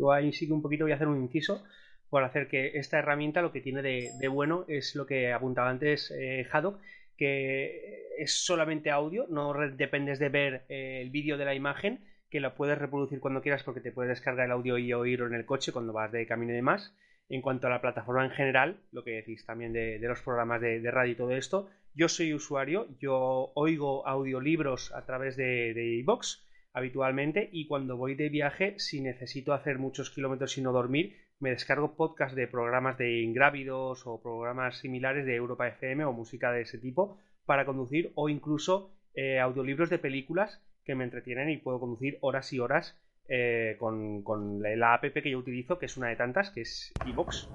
Yo 0.00 0.12
ahí 0.12 0.32
sí 0.32 0.46
que 0.46 0.54
un 0.54 0.62
poquito 0.62 0.84
voy 0.84 0.92
a 0.92 0.94
hacer 0.94 1.08
un 1.08 1.20
inciso 1.20 1.62
por 2.08 2.24
hacer 2.24 2.48
que 2.48 2.78
esta 2.78 2.98
herramienta 2.98 3.42
lo 3.42 3.52
que 3.52 3.60
tiene 3.60 3.82
de, 3.82 4.28
bueno 4.28 4.64
es 4.66 4.94
lo 4.96 5.06
que 5.06 5.32
apuntaba 5.32 5.70
antes 5.70 6.10
eh, 6.10 6.46
Haddock, 6.50 6.80
que 7.16 8.14
es 8.18 8.44
solamente 8.44 8.90
audio, 8.90 9.26
no 9.28 9.52
dependes 9.52 10.18
de 10.18 10.30
ver 10.30 10.64
eh, 10.68 11.00
el 11.02 11.10
vídeo 11.10 11.36
de 11.36 11.44
la 11.44 11.54
imagen, 11.54 12.00
que 12.30 12.40
lo 12.40 12.54
puedes 12.54 12.78
reproducir 12.78 13.20
cuando 13.20 13.42
quieras 13.42 13.62
porque 13.62 13.80
te 13.80 13.92
puedes 13.92 14.08
descargar 14.08 14.46
el 14.46 14.52
audio 14.52 14.78
y 14.78 14.92
oírlo 14.92 15.26
en 15.26 15.34
el 15.34 15.44
coche 15.44 15.72
cuando 15.72 15.92
vas 15.92 16.10
de 16.10 16.26
camino 16.26 16.52
y 16.52 16.56
demás. 16.56 16.94
En 17.28 17.42
cuanto 17.42 17.66
a 17.66 17.70
la 17.70 17.80
plataforma 17.80 18.24
en 18.24 18.30
general, 18.30 18.80
lo 18.90 19.04
que 19.04 19.12
decís 19.12 19.44
también 19.44 19.72
de, 19.72 19.98
los 20.00 20.20
programas 20.22 20.60
de, 20.60 20.80
de, 20.80 20.90
radio 20.90 21.12
y 21.12 21.16
todo 21.16 21.30
esto, 21.32 21.68
yo 21.94 22.08
soy 22.08 22.34
usuario, 22.34 22.88
yo 22.98 23.52
oigo 23.54 24.06
audiolibros 24.06 24.92
a 24.94 25.04
través 25.04 25.36
de 25.36 25.98
iVoox 26.00 26.40
habitualmente 26.72 27.48
y 27.52 27.66
cuando 27.66 27.96
voy 27.96 28.14
de 28.14 28.28
viaje, 28.28 28.78
si 28.78 29.00
necesito 29.00 29.52
hacer 29.52 29.78
muchos 29.78 30.10
kilómetros 30.10 30.56
y 30.58 30.62
no 30.62 30.72
dormir, 30.72 31.16
me 31.38 31.50
descargo 31.50 31.96
podcast 31.96 32.34
de 32.34 32.46
programas 32.46 32.98
de 32.98 33.22
ingrávidos 33.22 34.06
o 34.06 34.20
programas 34.20 34.78
similares 34.78 35.24
de 35.26 35.36
Europa 35.36 35.68
FM 35.68 36.04
o 36.04 36.12
música 36.12 36.52
de 36.52 36.62
ese 36.62 36.78
tipo 36.78 37.18
para 37.46 37.64
conducir 37.64 38.12
o 38.14 38.28
incluso 38.28 38.92
eh, 39.14 39.40
audiolibros 39.40 39.90
de 39.90 39.98
películas 39.98 40.62
que 40.84 40.94
me 40.94 41.04
entretienen 41.04 41.50
y 41.50 41.56
puedo 41.56 41.80
conducir 41.80 42.18
horas 42.20 42.52
y 42.52 42.60
horas 42.60 42.96
eh, 43.28 43.76
con, 43.78 44.22
con, 44.22 44.60
la 44.60 44.94
app 44.94 45.04
que 45.12 45.30
yo 45.30 45.38
utilizo, 45.38 45.78
que 45.78 45.86
es 45.86 45.96
una 45.96 46.08
de 46.08 46.16
tantas, 46.16 46.50
que 46.50 46.62
es 46.62 46.92
iVox. 47.06 47.48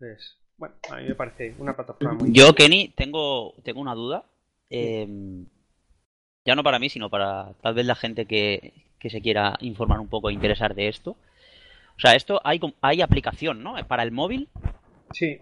Entonces, 0.00 0.38
bueno, 0.56 0.74
a 0.90 0.96
mí 0.96 1.08
me 1.08 1.14
parece 1.14 1.54
una 1.58 1.74
plataforma 1.74 2.14
muy... 2.14 2.32
Yo, 2.32 2.54
Kenny, 2.54 2.92
tengo, 2.96 3.54
tengo 3.62 3.80
una 3.80 3.94
duda. 3.94 4.24
Eh, 4.70 5.06
ya 6.48 6.54
no 6.54 6.62
para 6.62 6.78
mí, 6.78 6.88
sino 6.88 7.10
para 7.10 7.52
tal 7.60 7.74
vez 7.74 7.84
la 7.84 7.94
gente 7.94 8.24
que, 8.24 8.72
que 8.98 9.10
se 9.10 9.20
quiera 9.20 9.58
informar 9.60 10.00
un 10.00 10.08
poco 10.08 10.30
e 10.30 10.32
interesar 10.32 10.74
de 10.74 10.88
esto. 10.88 11.10
O 11.10 12.00
sea, 12.00 12.14
esto 12.14 12.40
hay, 12.42 12.58
hay 12.80 13.02
aplicación, 13.02 13.62
¿no? 13.62 13.74
Para 13.86 14.02
el 14.02 14.12
móvil. 14.12 14.48
Sí. 15.12 15.38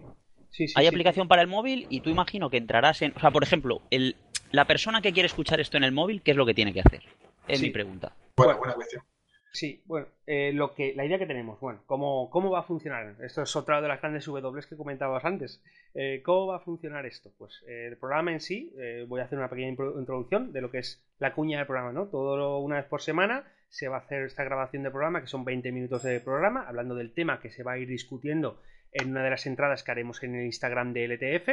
Sí, 0.49 0.67
sí, 0.67 0.73
hay 0.75 0.83
sí. 0.85 0.89
aplicación 0.89 1.29
para 1.29 1.41
el 1.41 1.47
móvil 1.47 1.87
y 1.89 2.01
tú 2.01 2.09
imagino 2.09 2.49
que 2.49 2.57
entrarás 2.57 3.01
en... 3.03 3.13
O 3.15 3.19
sea, 3.21 3.31
por 3.31 3.43
ejemplo, 3.43 3.81
el, 3.89 4.17
la 4.51 4.65
persona 4.65 5.01
que 5.01 5.13
quiere 5.13 5.27
escuchar 5.27 5.61
esto 5.61 5.77
en 5.77 5.85
el 5.85 5.93
móvil, 5.93 6.21
¿qué 6.21 6.31
es 6.31 6.37
lo 6.37 6.45
que 6.45 6.53
tiene 6.53 6.73
que 6.73 6.81
hacer? 6.81 7.03
Es 7.47 7.59
Sí. 7.59 7.67
mi 7.67 7.71
pregunta. 7.71 8.11
Buena, 8.35 8.53
Bueno. 8.53 8.59
buena 8.59 8.73
cuestión. 8.75 9.03
Sí, 9.51 9.81
bueno, 9.85 10.07
eh, 10.27 10.51
lo 10.53 10.75
que, 10.75 10.93
la 10.93 11.03
idea 11.05 11.17
que 11.17 11.25
tenemos, 11.25 11.59
bueno, 11.59 11.81
¿cómo, 11.87 12.29
¿cómo 12.29 12.51
va 12.51 12.59
a 12.59 12.63
funcionar? 12.63 13.15
Esto 13.23 13.41
es 13.41 13.55
otra 13.55 13.81
de 13.81 13.87
las 13.87 13.99
grandes 14.01 14.25
W 14.25 14.61
que 14.69 14.77
comentabas 14.77 15.25
antes. 15.25 15.63
Eh, 15.95 16.21
¿Cómo 16.23 16.47
va 16.47 16.57
a 16.57 16.59
funcionar 16.59 17.07
esto? 17.07 17.31
Pues 17.39 17.63
eh, 17.67 17.87
el 17.87 17.97
programa 17.97 18.31
en 18.33 18.39
sí, 18.39 18.71
eh, 18.77 19.05
voy 19.07 19.19
a 19.19 19.23
hacer 19.23 19.39
una 19.39 19.49
pequeña 19.49 19.69
introducción 19.69 20.53
de 20.53 20.61
lo 20.61 20.69
que 20.69 20.79
es 20.79 21.03
la 21.17 21.33
cuña 21.33 21.57
del 21.57 21.65
programa, 21.65 21.91
¿no? 21.91 22.07
Todo 22.07 22.37
lo- 22.37 22.59
una 22.59 22.75
vez 22.75 22.85
por 22.85 23.01
semana 23.01 23.45
se 23.69 23.87
va 23.87 23.95
a 23.97 24.01
hacer 24.01 24.23
esta 24.23 24.43
grabación 24.43 24.83
de 24.83 24.91
programa, 24.91 25.21
que 25.21 25.27
son 25.27 25.43
20 25.43 25.71
minutos 25.71 26.03
de 26.03 26.19
programa, 26.19 26.67
hablando 26.67 26.93
del 26.93 27.13
tema 27.13 27.39
que 27.39 27.49
se 27.49 27.63
va 27.63 27.71
a 27.73 27.77
ir 27.79 27.87
discutiendo 27.87 28.61
en 28.91 29.09
una 29.09 29.23
de 29.23 29.29
las 29.31 29.47
entradas 29.47 29.83
que 29.83 29.91
haremos 29.91 30.21
en 30.23 30.35
el 30.35 30.45
Instagram 30.45 30.93
de 30.93 31.05
LTF, 31.05 31.49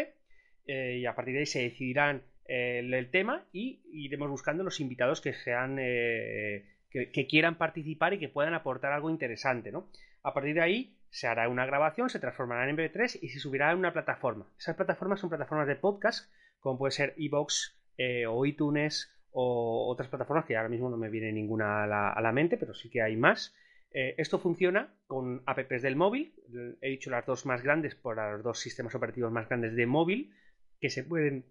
y 0.66 1.06
a 1.06 1.14
partir 1.14 1.34
de 1.34 1.40
ahí 1.40 1.46
se 1.46 1.62
decidirán 1.62 2.22
el, 2.46 2.92
el 2.92 3.10
tema 3.10 3.46
y 3.52 3.80
iremos 3.92 4.28
buscando 4.30 4.62
los 4.64 4.80
invitados 4.80 5.20
que 5.22 5.32
sean 5.32 5.78
eh, 5.80 6.64
que, 6.94 7.26
quieran 7.26 7.58
participar 7.58 8.14
y 8.14 8.18
que 8.20 8.28
puedan 8.28 8.54
aportar 8.54 8.92
algo 8.92 9.10
interesante, 9.10 9.72
¿no? 9.72 9.88
A 10.22 10.32
partir 10.32 10.54
de 10.54 10.60
ahí 10.60 10.96
se 11.10 11.26
hará 11.26 11.48
una 11.48 11.66
grabación, 11.66 12.08
se 12.08 12.20
transformará 12.20 12.68
en 12.68 12.76
MP3 12.76 13.18
y 13.20 13.28
se 13.30 13.40
subirá 13.40 13.72
en 13.72 13.78
una 13.78 13.92
plataforma. 13.92 14.46
Esas 14.58 14.76
plataformas 14.76 15.20
son 15.20 15.28
plataformas 15.28 15.66
de 15.66 15.76
podcast, 15.76 16.32
como 16.60 16.78
puede 16.78 16.92
ser 16.92 17.14
Evox 17.18 17.76
eh, 17.98 18.26
o 18.26 18.46
iTunes 18.46 19.10
o 19.32 19.88
otras 19.90 20.08
plataformas 20.08 20.44
que 20.44 20.56
ahora 20.56 20.68
mismo 20.68 20.88
no 20.88 20.96
me 20.96 21.10
viene 21.10 21.32
ninguna 21.32 21.82
a 21.82 21.86
la, 21.88 22.10
a 22.10 22.20
la 22.20 22.32
mente, 22.32 22.56
pero 22.56 22.74
sí 22.74 22.88
que 22.88 23.02
hay 23.02 23.16
más. 23.16 23.54
Eh, 23.90 24.14
esto 24.18 24.38
funciona 24.38 24.94
con 25.06 25.42
apps 25.46 25.82
del 25.82 25.96
móvil. 25.96 26.34
He 26.80 26.90
dicho 26.90 27.10
las 27.10 27.26
dos 27.26 27.44
más 27.44 27.62
grandes 27.62 27.96
por 27.96 28.16
los 28.16 28.42
dos 28.44 28.60
sistemas 28.60 28.94
operativos 28.94 29.32
más 29.32 29.48
grandes 29.48 29.74
de 29.74 29.86
móvil 29.86 30.32
que 30.80 30.90
se 30.90 31.02
pueden 31.02 31.44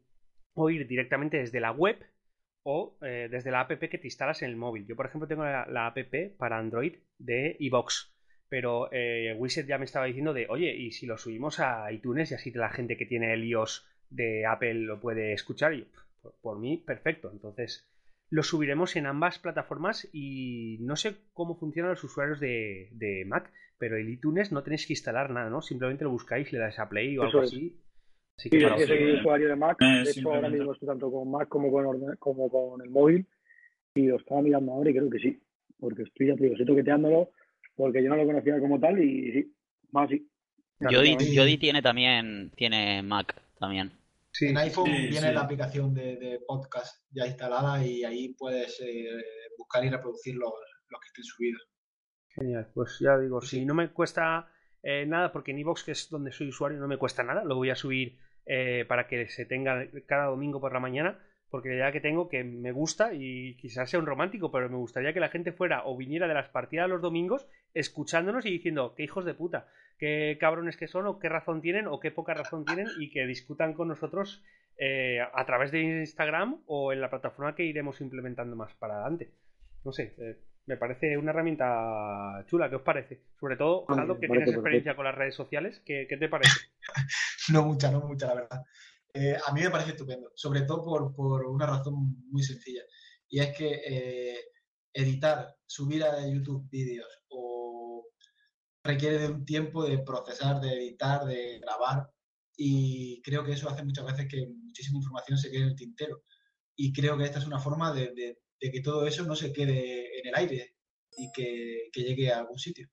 oír 0.53 0.87
directamente 0.87 1.37
desde 1.37 1.59
la 1.59 1.71
web 1.71 1.97
o 2.63 2.97
eh, 3.01 3.27
desde 3.29 3.51
la 3.51 3.61
app 3.61 3.71
que 3.79 3.97
te 3.97 4.07
instalas 4.07 4.41
en 4.41 4.49
el 4.49 4.55
móvil. 4.55 4.85
Yo, 4.87 4.95
por 4.95 5.05
ejemplo, 5.05 5.27
tengo 5.27 5.43
la, 5.43 5.65
la 5.67 5.87
app 5.87 5.97
para 6.37 6.57
Android 6.57 6.95
de 7.17 7.55
iBox, 7.59 8.13
pero 8.49 8.89
eh, 8.91 9.35
Wizard 9.37 9.65
ya 9.65 9.77
me 9.77 9.85
estaba 9.85 10.05
diciendo 10.05 10.33
de, 10.33 10.47
oye, 10.49 10.75
¿y 10.75 10.91
si 10.91 11.05
lo 11.05 11.17
subimos 11.17 11.59
a 11.59 11.91
iTunes 11.91 12.31
y 12.31 12.35
así 12.35 12.51
la 12.51 12.69
gente 12.69 12.97
que 12.97 13.05
tiene 13.05 13.33
el 13.33 13.43
iOS 13.43 13.87
de 14.09 14.45
Apple 14.45 14.75
lo 14.75 14.99
puede 14.99 15.33
escuchar? 15.33 15.73
Y 15.73 15.79
yo, 15.79 15.85
por, 16.21 16.33
por 16.41 16.59
mí, 16.59 16.77
perfecto. 16.77 17.29
Entonces, 17.31 17.89
lo 18.29 18.43
subiremos 18.43 18.95
en 18.95 19.05
ambas 19.05 19.39
plataformas 19.39 20.07
y 20.13 20.77
no 20.81 20.95
sé 20.95 21.15
cómo 21.33 21.55
funcionan 21.55 21.91
los 21.91 22.03
usuarios 22.03 22.39
de, 22.39 22.89
de 22.93 23.25
Mac, 23.25 23.51
pero 23.77 23.97
el 23.97 24.09
iTunes 24.09 24.51
no 24.51 24.63
tenéis 24.63 24.87
que 24.87 24.93
instalar 24.93 25.29
nada, 25.29 25.49
¿no? 25.49 25.61
Simplemente 25.61 26.03
lo 26.03 26.11
buscáis, 26.11 26.51
le 26.53 26.59
dais 26.59 26.79
a 26.79 26.89
Play 26.89 27.17
o 27.17 27.23
Eso 27.23 27.25
algo 27.25 27.41
es. 27.41 27.49
así. 27.49 27.82
Así 28.37 28.49
Sí, 28.49 28.57
que 28.57 28.61
yo 28.61 28.77
soy 28.87 28.97
sí. 28.97 29.19
usuario 29.19 29.47
de 29.49 29.55
Mac. 29.55 29.81
Eh, 29.81 30.03
de 30.03 30.11
hecho, 30.11 30.33
ahora 30.33 30.49
mismo 30.49 30.73
estoy 30.73 30.87
tanto 30.87 31.11
con 31.11 31.29
Mac 31.31 31.47
como 31.49 31.71
con, 31.71 31.85
orde- 31.85 32.17
como 32.17 32.49
con 32.49 32.81
el 32.81 32.89
móvil. 32.89 33.27
Y 33.95 34.07
lo 34.07 34.17
estaba 34.17 34.41
mirando 34.41 34.71
ahora 34.73 34.89
y 34.89 34.93
creo 34.93 35.09
que 35.09 35.19
sí. 35.19 35.39
Porque 35.79 36.03
estoy, 36.03 36.27
ya 36.27 36.35
te 36.35 36.43
digo, 36.43 36.53
estoy 36.53 36.65
toqueteándolo 36.67 37.29
porque 37.75 38.03
yo 38.03 38.09
no 38.09 38.15
lo 38.17 38.25
conocía 38.25 38.59
como 38.59 38.79
tal 38.79 39.03
y 39.03 39.31
sí, 39.33 39.55
más 39.91 40.09
sí. 40.09 40.27
Jody 40.79 41.57
tiene 41.57 41.81
también 41.81 42.51
tiene 42.55 43.01
Mac 43.01 43.35
también. 43.59 43.91
sí, 44.31 44.47
En 44.47 44.57
iPhone 44.57 44.85
sí, 44.85 45.07
viene 45.09 45.27
sí. 45.29 45.33
la 45.33 45.41
aplicación 45.41 45.93
de, 45.93 46.17
de 46.17 46.39
podcast 46.47 47.03
ya 47.11 47.25
instalada 47.25 47.83
y 47.85 48.03
ahí 48.03 48.33
puedes 48.33 48.79
eh, 48.81 49.07
buscar 49.57 49.83
y 49.85 49.89
reproducir 49.89 50.35
los, 50.35 50.51
los 50.89 51.01
que 51.01 51.07
estén 51.07 51.23
subidos. 51.23 51.67
Genial, 52.29 52.67
pues 52.73 52.97
ya 52.99 53.17
digo, 53.17 53.41
si 53.41 53.65
no 53.65 53.73
me 53.73 53.89
cuesta 53.89 54.47
eh, 54.83 55.05
nada, 55.07 55.31
porque 55.31 55.51
en 55.51 55.59
iVoox, 55.59 55.83
que 55.83 55.91
es 55.93 56.09
donde 56.09 56.31
soy 56.31 56.49
usuario, 56.49 56.79
no 56.79 56.87
me 56.87 56.97
cuesta 56.97 57.23
nada, 57.23 57.43
lo 57.43 57.55
voy 57.55 57.69
a 57.69 57.75
subir 57.75 58.19
eh, 58.45 58.83
para 58.87 59.07
que 59.07 59.27
se 59.29 59.45
tenga 59.45 59.87
cada 60.05 60.25
domingo 60.25 60.59
por 60.59 60.73
la 60.73 60.81
mañana, 60.81 61.19
porque 61.49 61.69
la 61.69 61.75
idea 61.75 61.91
que 61.91 62.01
tengo 62.01 62.27
que 62.27 62.43
me 62.43 62.71
gusta 62.71 63.13
y 63.13 63.55
quizás 63.55 63.89
sea 63.89 63.99
un 63.99 64.05
romántico, 64.05 64.51
pero 64.51 64.69
me 64.69 64.75
gustaría 64.75 65.13
que 65.13 65.19
la 65.19 65.29
gente 65.29 65.53
fuera 65.53 65.85
o 65.85 65.95
viniera 65.95 66.27
de 66.27 66.33
las 66.33 66.49
partidas 66.49 66.89
los 66.89 67.01
domingos 67.01 67.47
escuchándonos 67.73 68.45
y 68.45 68.51
diciendo 68.51 68.93
qué 68.95 69.03
hijos 69.03 69.23
de 69.23 69.35
puta, 69.35 69.67
qué 69.97 70.37
cabrones 70.39 70.75
que 70.75 70.87
son 70.87 71.07
o 71.07 71.19
qué 71.19 71.29
razón 71.29 71.61
tienen 71.61 71.87
o 71.87 71.99
qué 71.99 72.11
poca 72.11 72.33
razón 72.33 72.65
tienen 72.65 72.87
y 72.99 73.09
que 73.09 73.25
discutan 73.25 73.73
con 73.73 73.87
nosotros 73.87 74.43
eh, 74.77 75.19
a 75.21 75.45
través 75.45 75.71
de 75.71 75.81
Instagram 75.81 76.63
o 76.65 76.91
en 76.91 76.99
la 76.99 77.09
plataforma 77.09 77.55
que 77.55 77.63
iremos 77.63 78.01
implementando 78.01 78.55
más 78.55 78.73
para 78.73 78.95
adelante. 78.95 79.31
No 79.85 79.91
sé, 79.91 80.15
eh, 80.17 80.37
me 80.65 80.77
parece 80.77 81.17
una 81.17 81.31
herramienta 81.31 82.43
chula. 82.47 82.69
¿Qué 82.69 82.75
os 82.77 82.81
parece? 82.81 83.21
Sobre 83.39 83.57
todo, 83.57 83.85
me 83.89 84.01
que 84.19 84.27
tienes 84.27 84.47
experiencia 84.57 84.95
con 84.95 85.05
las 85.05 85.15
redes 85.15 85.35
sociales. 85.35 85.81
¿Qué, 85.85 86.05
qué 86.09 86.17
te 86.17 86.29
parece? 86.29 86.51
No 87.49 87.63
mucha, 87.65 87.91
no 87.91 87.99
mucha, 88.01 88.27
la 88.27 88.35
verdad. 88.35 88.61
Eh, 89.13 89.35
a 89.45 89.51
mí 89.53 89.61
me 89.61 89.69
parece 89.69 89.91
estupendo, 89.91 90.31
sobre 90.33 90.61
todo 90.61 90.83
por, 90.85 91.13
por 91.13 91.45
una 91.45 91.65
razón 91.67 92.15
muy 92.31 92.41
sencilla. 92.41 92.81
Y 93.27 93.39
es 93.41 93.55
que 93.57 93.81
eh, 93.85 94.37
editar, 94.93 95.53
subir 95.65 96.03
a 96.03 96.25
YouTube 96.25 96.69
vídeos 96.69 97.07
o 97.27 98.07
requiere 98.83 99.17
de 99.19 99.27
un 99.27 99.43
tiempo 99.45 99.83
de 99.85 99.99
procesar, 99.99 100.61
de 100.61 100.73
editar, 100.73 101.25
de 101.25 101.59
grabar. 101.59 102.09
Y 102.55 103.21
creo 103.23 103.43
que 103.43 103.51
eso 103.53 103.69
hace 103.69 103.83
muchas 103.83 104.05
veces 104.05 104.27
que 104.29 104.47
muchísima 104.47 104.99
información 104.99 105.37
se 105.37 105.51
quede 105.51 105.63
en 105.63 105.67
el 105.69 105.75
tintero. 105.75 106.23
Y 106.75 106.93
creo 106.93 107.17
que 107.17 107.25
esta 107.25 107.39
es 107.39 107.45
una 107.47 107.59
forma 107.59 107.93
de, 107.93 108.13
de- 108.13 108.39
de 108.61 108.71
que 108.71 108.79
todo 108.81 109.05
eso 109.05 109.25
no 109.25 109.35
se 109.35 109.51
quede 109.51 110.12
el 110.23 110.35
aire 110.35 110.75
y 111.17 111.31
que, 111.31 111.89
que 111.91 112.01
llegue 112.01 112.31
a 112.31 112.39
algún 112.39 112.57
sitio. 112.57 112.87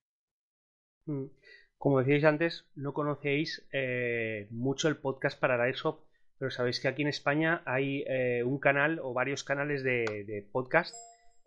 Mm. 1.06 1.26
Como 1.80 1.98
decíais 2.00 2.24
antes, 2.24 2.66
no 2.74 2.92
conocéis 2.92 3.66
eh, 3.72 4.48
mucho 4.50 4.88
el 4.88 4.98
podcast 4.98 5.40
para 5.40 5.62
Airsoft, 5.62 6.00
pero 6.38 6.50
sabéis 6.50 6.78
que 6.78 6.88
aquí 6.88 7.00
en 7.00 7.08
España 7.08 7.62
hay 7.64 8.04
eh, 8.06 8.42
un 8.44 8.58
canal 8.58 8.98
o 9.02 9.14
varios 9.14 9.44
canales 9.44 9.82
de, 9.82 10.46
podcast. 10.52 10.94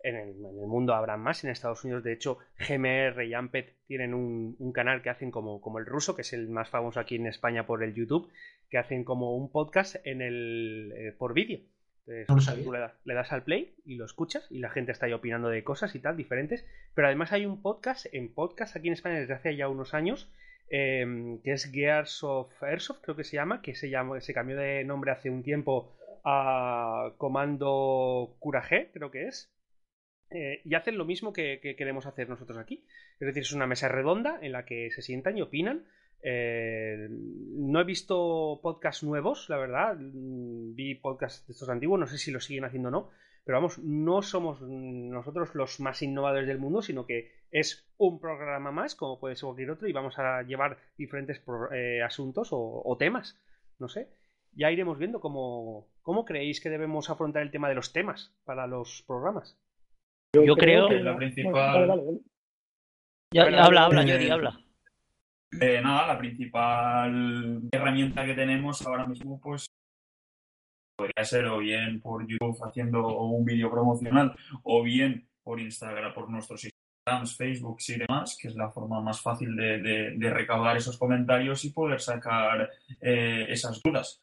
En 0.02 0.16
el, 0.16 0.34
mundo 0.34 0.92
habrá 0.92 1.16
más, 1.16 1.44
en 1.44 1.50
Estados 1.50 1.84
Unidos, 1.84 2.02
de 2.02 2.12
hecho, 2.12 2.38
GMR 2.58 3.24
y 3.24 3.32
Ampet 3.32 3.76
tienen 3.86 4.12
un, 4.12 4.56
un 4.58 4.72
canal 4.72 5.02
que 5.02 5.10
hacen 5.10 5.30
como, 5.30 5.60
como 5.60 5.78
el 5.78 5.86
ruso, 5.86 6.16
que 6.16 6.22
es 6.22 6.32
el 6.32 6.48
más 6.48 6.68
famoso 6.68 6.98
aquí 6.98 7.14
en 7.14 7.28
España 7.28 7.64
por 7.64 7.84
el 7.84 7.94
YouTube, 7.94 8.28
que 8.68 8.78
hacen 8.78 9.04
como 9.04 9.36
un 9.36 9.52
podcast 9.52 9.96
en 10.04 10.20
el, 10.20 10.92
eh, 10.96 11.12
por 11.12 11.32
vídeo. 11.32 11.60
Entonces, 12.06 12.28
No 12.28 12.34
lo 12.36 12.40
sabía. 12.42 12.64
tú 12.64 12.72
le, 12.72 12.78
das, 12.80 12.92
le 13.04 13.14
das 13.14 13.32
al 13.32 13.44
play 13.44 13.74
y 13.84 13.96
lo 13.96 14.04
escuchas 14.04 14.46
y 14.50 14.58
la 14.58 14.70
gente 14.70 14.92
está 14.92 15.06
ahí 15.06 15.12
opinando 15.12 15.48
de 15.48 15.64
cosas 15.64 15.94
y 15.94 16.00
tal, 16.00 16.16
diferentes. 16.16 16.64
Pero 16.94 17.08
además 17.08 17.32
hay 17.32 17.46
un 17.46 17.62
podcast, 17.62 18.06
en 18.12 18.32
podcast 18.32 18.76
aquí 18.76 18.88
en 18.88 18.94
España 18.94 19.18
desde 19.20 19.34
hace 19.34 19.56
ya 19.56 19.68
unos 19.68 19.94
años, 19.94 20.30
eh, 20.70 21.38
que 21.42 21.52
es 21.52 21.70
Gears 21.70 22.22
of 22.24 22.62
Airsoft, 22.62 23.00
creo 23.02 23.16
que 23.16 23.24
se 23.24 23.36
llama, 23.36 23.62
que 23.62 23.74
se, 23.74 23.90
llama, 23.90 24.20
se 24.20 24.34
cambió 24.34 24.56
de 24.56 24.84
nombre 24.84 25.10
hace 25.12 25.30
un 25.30 25.42
tiempo 25.42 25.96
a 26.24 27.12
Comando 27.18 28.36
Courage, 28.40 28.90
creo 28.92 29.10
que 29.10 29.28
es. 29.28 29.50
Eh, 30.30 30.62
y 30.64 30.74
hacen 30.74 30.98
lo 30.98 31.04
mismo 31.04 31.32
que, 31.32 31.60
que 31.62 31.76
queremos 31.76 32.06
hacer 32.06 32.28
nosotros 32.28 32.58
aquí. 32.58 32.84
Es 33.20 33.26
decir, 33.26 33.42
es 33.42 33.52
una 33.52 33.66
mesa 33.66 33.88
redonda 33.88 34.38
en 34.42 34.52
la 34.52 34.64
que 34.64 34.90
se 34.90 35.02
sientan 35.02 35.38
y 35.38 35.42
opinan. 35.42 35.86
Eh, 36.26 37.06
no 37.10 37.80
he 37.80 37.84
visto 37.84 38.58
podcasts 38.62 39.02
nuevos, 39.04 39.48
la 39.50 39.58
verdad. 39.58 39.96
Mm, 39.98 40.74
Vi 40.74 40.94
podcasts 40.94 41.46
de 41.46 41.52
estos 41.52 41.68
antiguos, 41.68 42.00
no 42.00 42.06
sé 42.06 42.16
si 42.18 42.30
lo 42.30 42.40
siguen 42.40 42.64
haciendo 42.64 42.88
o 42.88 42.92
no. 42.92 43.10
Pero 43.44 43.58
vamos, 43.58 43.78
no 43.78 44.22
somos 44.22 44.62
nosotros 44.62 45.54
los 45.54 45.78
más 45.80 46.00
innovadores 46.00 46.48
del 46.48 46.58
mundo, 46.58 46.80
sino 46.80 47.04
que 47.04 47.30
es 47.50 47.86
un 47.98 48.18
programa 48.18 48.72
más, 48.72 48.94
como 48.94 49.20
puede 49.20 49.36
ser 49.36 49.44
cualquier 49.48 49.70
otro, 49.72 49.86
y 49.86 49.92
vamos 49.92 50.18
a 50.18 50.42
llevar 50.44 50.78
diferentes 50.96 51.40
pro- 51.40 51.70
eh, 51.70 52.02
asuntos 52.02 52.48
o, 52.52 52.80
o 52.82 52.96
temas. 52.96 53.38
No 53.78 53.88
sé. 53.88 54.08
Ya 54.52 54.70
iremos 54.70 54.98
viendo 54.98 55.20
cómo, 55.20 55.88
cómo 56.00 56.24
creéis 56.24 56.60
que 56.62 56.70
debemos 56.70 57.10
afrontar 57.10 57.42
el 57.42 57.50
tema 57.50 57.68
de 57.68 57.74
los 57.74 57.92
temas 57.92 58.34
para 58.44 58.66
los 58.66 59.04
programas. 59.06 59.58
Yo 60.32 60.56
creo- 60.56 60.88
que 60.88 60.94
La 60.94 61.12
Bueno, 61.12 61.18
principal- 61.18 61.52
dale, 61.54 61.86
dale, 61.86 62.04
dale. 62.06 62.18
Ya, 63.34 63.42
Bueno, 63.42 63.58
habla, 63.62 63.84
habla, 63.84 64.02
eh, 64.04 64.12
Jody, 64.12 64.30
habla. 64.30 64.60
Eh, 65.60 65.80
nada, 65.82 66.06
la 66.06 66.18
principal 66.18 67.62
herramienta 67.72 68.24
que 68.24 68.34
tenemos 68.34 68.84
ahora 68.86 69.06
mismo, 69.06 69.40
pues 69.40 69.66
podría 70.96 71.24
ser 71.24 71.46
o 71.46 71.58
bien 71.58 72.00
por 72.00 72.26
YouTube 72.26 72.56
haciendo 72.64 73.06
un 73.18 73.44
vídeo 73.44 73.70
promocional, 73.70 74.34
o 74.62 74.82
bien 74.82 75.28
por 75.42 75.60
Instagram, 75.60 76.14
por 76.14 76.30
nuestros 76.30 76.64
Instagrams, 76.64 77.36
Facebook 77.36 77.78
y 77.88 77.98
demás, 77.98 78.38
que 78.40 78.48
es 78.48 78.54
la 78.54 78.70
forma 78.70 79.00
más 79.00 79.20
fácil 79.20 79.54
de, 79.56 79.78
de- 79.82 80.10
de 80.16 80.30
recaudar 80.30 80.76
esos 80.76 80.96
comentarios 80.98 81.64
y 81.64 81.70
poder 81.70 82.00
sacar 82.00 82.70
eh, 83.00 83.46
esas 83.48 83.82
dudas. 83.82 84.20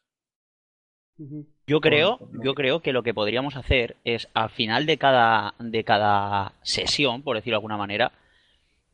Yo 1.66 1.80
creo, 1.80 2.18
yo 2.42 2.54
que- 2.54 2.62
creo 2.62 2.80
que 2.80 2.92
lo 2.92 3.02
que 3.02 3.14
podríamos 3.14 3.54
hacer 3.56 3.96
es 4.04 4.28
al 4.34 4.50
final 4.50 4.86
de 4.86 4.96
cada, 4.98 5.54
de 5.58 5.84
cada 5.84 6.54
sesión, 6.62 7.22
por 7.22 7.36
decirlo 7.36 7.56
de 7.56 7.58
alguna 7.58 7.76
manera, 7.76 8.12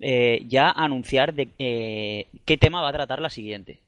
eh, 0.01 0.43
ya 0.47 0.71
anunciar 0.71 1.35
de 1.35 1.49
eh, 1.59 2.27
qué 2.45 2.57
tema 2.57 2.81
va 2.83 2.89
a 2.91 2.93
tratar 2.93 3.21
la 3.21 3.31
siguiente. 3.31 3.81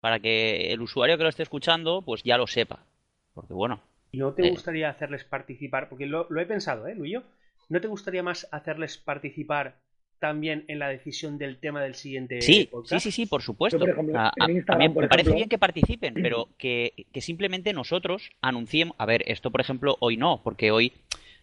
Para 0.00 0.20
que 0.20 0.72
el 0.72 0.80
usuario 0.82 1.16
que 1.16 1.22
lo 1.22 1.28
esté 1.30 1.42
escuchando, 1.42 2.02
pues 2.02 2.22
ya 2.22 2.36
lo 2.36 2.46
sepa. 2.46 2.84
Porque 3.32 3.54
bueno, 3.54 3.80
¿No 4.12 4.32
te 4.32 4.46
Eh. 4.46 4.50
gustaría 4.50 4.90
hacerles 4.90 5.24
participar? 5.24 5.88
Porque 5.88 6.06
lo, 6.06 6.26
lo 6.30 6.40
he 6.40 6.46
pensado, 6.46 6.86
¿eh, 6.86 6.94
Luyo? 6.94 7.24
¿No 7.68 7.80
te 7.80 7.88
gustaría 7.88 8.22
más 8.22 8.46
hacerles 8.52 8.96
participar 8.96 9.76
también 10.20 10.64
en 10.68 10.78
la 10.78 10.88
decisión 10.88 11.36
del 11.36 11.58
tema 11.58 11.82
del 11.82 11.94
siguiente 11.96 12.40
Sí, 12.40 12.52
sí, 12.54 12.66
podcast? 12.70 13.02
sí, 13.02 13.10
sí, 13.10 13.26
por 13.26 13.42
supuesto. 13.42 13.76
Yo, 13.78 13.86
por 13.86 13.94
ejemplo, 13.94 14.18
A- 14.20 14.28
a- 14.28 14.32
en 14.46 14.56
Instagram, 14.56 14.80
a 14.82 14.88
mí 14.88 14.94
por 14.94 15.02
me 15.02 15.08
parece 15.08 15.32
bien 15.34 15.48
que 15.48 15.58
participen, 15.58 16.14
pero 16.14 16.48
que, 16.58 16.92
que 17.12 17.20
simplemente 17.20 17.72
nosotros 17.72 18.30
anunciemos. 18.40 18.94
A 19.00 19.06
ver, 19.06 19.24
esto 19.26 19.50
por 19.50 19.60
ejemplo 19.60 19.96
hoy 19.98 20.16
no, 20.16 20.40
porque 20.44 20.70
hoy 20.70 20.92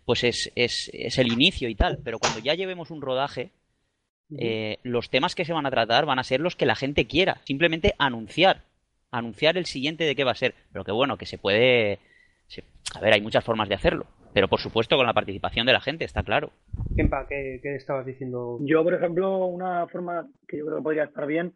pues 0.06 0.24
es, 0.24 0.50
es, 0.56 0.90
es 0.94 1.18
el 1.18 1.32
inicio 1.32 1.68
y 1.68 1.76
tal, 1.76 2.00
pero 2.04 2.20
cuando 2.20 2.40
ya 2.40 2.54
llevemos 2.56 2.90
un 2.90 3.02
rodaje, 3.02 3.50
Eh, 4.38 4.78
los 4.84 5.10
temas 5.10 5.36
que 5.36 5.46
se 5.46 5.54
van 5.54 5.66
a 5.66 5.72
tratar 5.72 6.06
van 6.06 6.20
a 6.20 6.24
ser 6.24 6.40
los 6.40 6.56
que 6.56 6.66
la 6.66 6.76
gente 6.76 7.06
quiera. 7.08 7.38
Simplemente 7.46 7.94
anunciar. 7.98 8.62
Anunciar 9.12 9.58
el 9.58 9.66
siguiente 9.66 10.04
de 10.06 10.16
qué 10.16 10.24
va 10.24 10.32
a 10.32 10.36
ser. 10.36 10.54
Pero 10.72 10.84
que 10.86 10.92
bueno, 10.92 11.18
que 11.18 11.26
se 11.26 11.38
puede. 11.38 12.00
se- 12.48 12.64
A 12.96 13.02
ver, 13.02 13.14
hay 13.14 13.22
muchas 13.22 13.44
formas 13.44 13.68
de 13.70 13.76
hacerlo. 13.76 14.06
Pero 14.34 14.48
por 14.48 14.60
supuesto 14.62 14.96
con 14.96 15.06
la 15.06 15.14
participación 15.14 15.66
de 15.66 15.74
la 15.74 15.82
gente, 15.82 16.06
está 16.06 16.24
claro. 16.24 16.52
Kempa, 16.96 17.28
¿qué, 17.28 17.60
qué 17.62 17.76
estabas 17.76 18.06
diciendo? 18.06 18.60
Yo, 18.62 18.82
por 18.84 18.94
ejemplo, 18.94 19.46
una 19.48 19.86
forma 19.88 20.26
que 20.48 20.58
yo 20.58 20.66
creo 20.66 20.78
que 20.78 20.84
podría 20.84 21.04
estar 21.04 21.26
bien, 21.28 21.54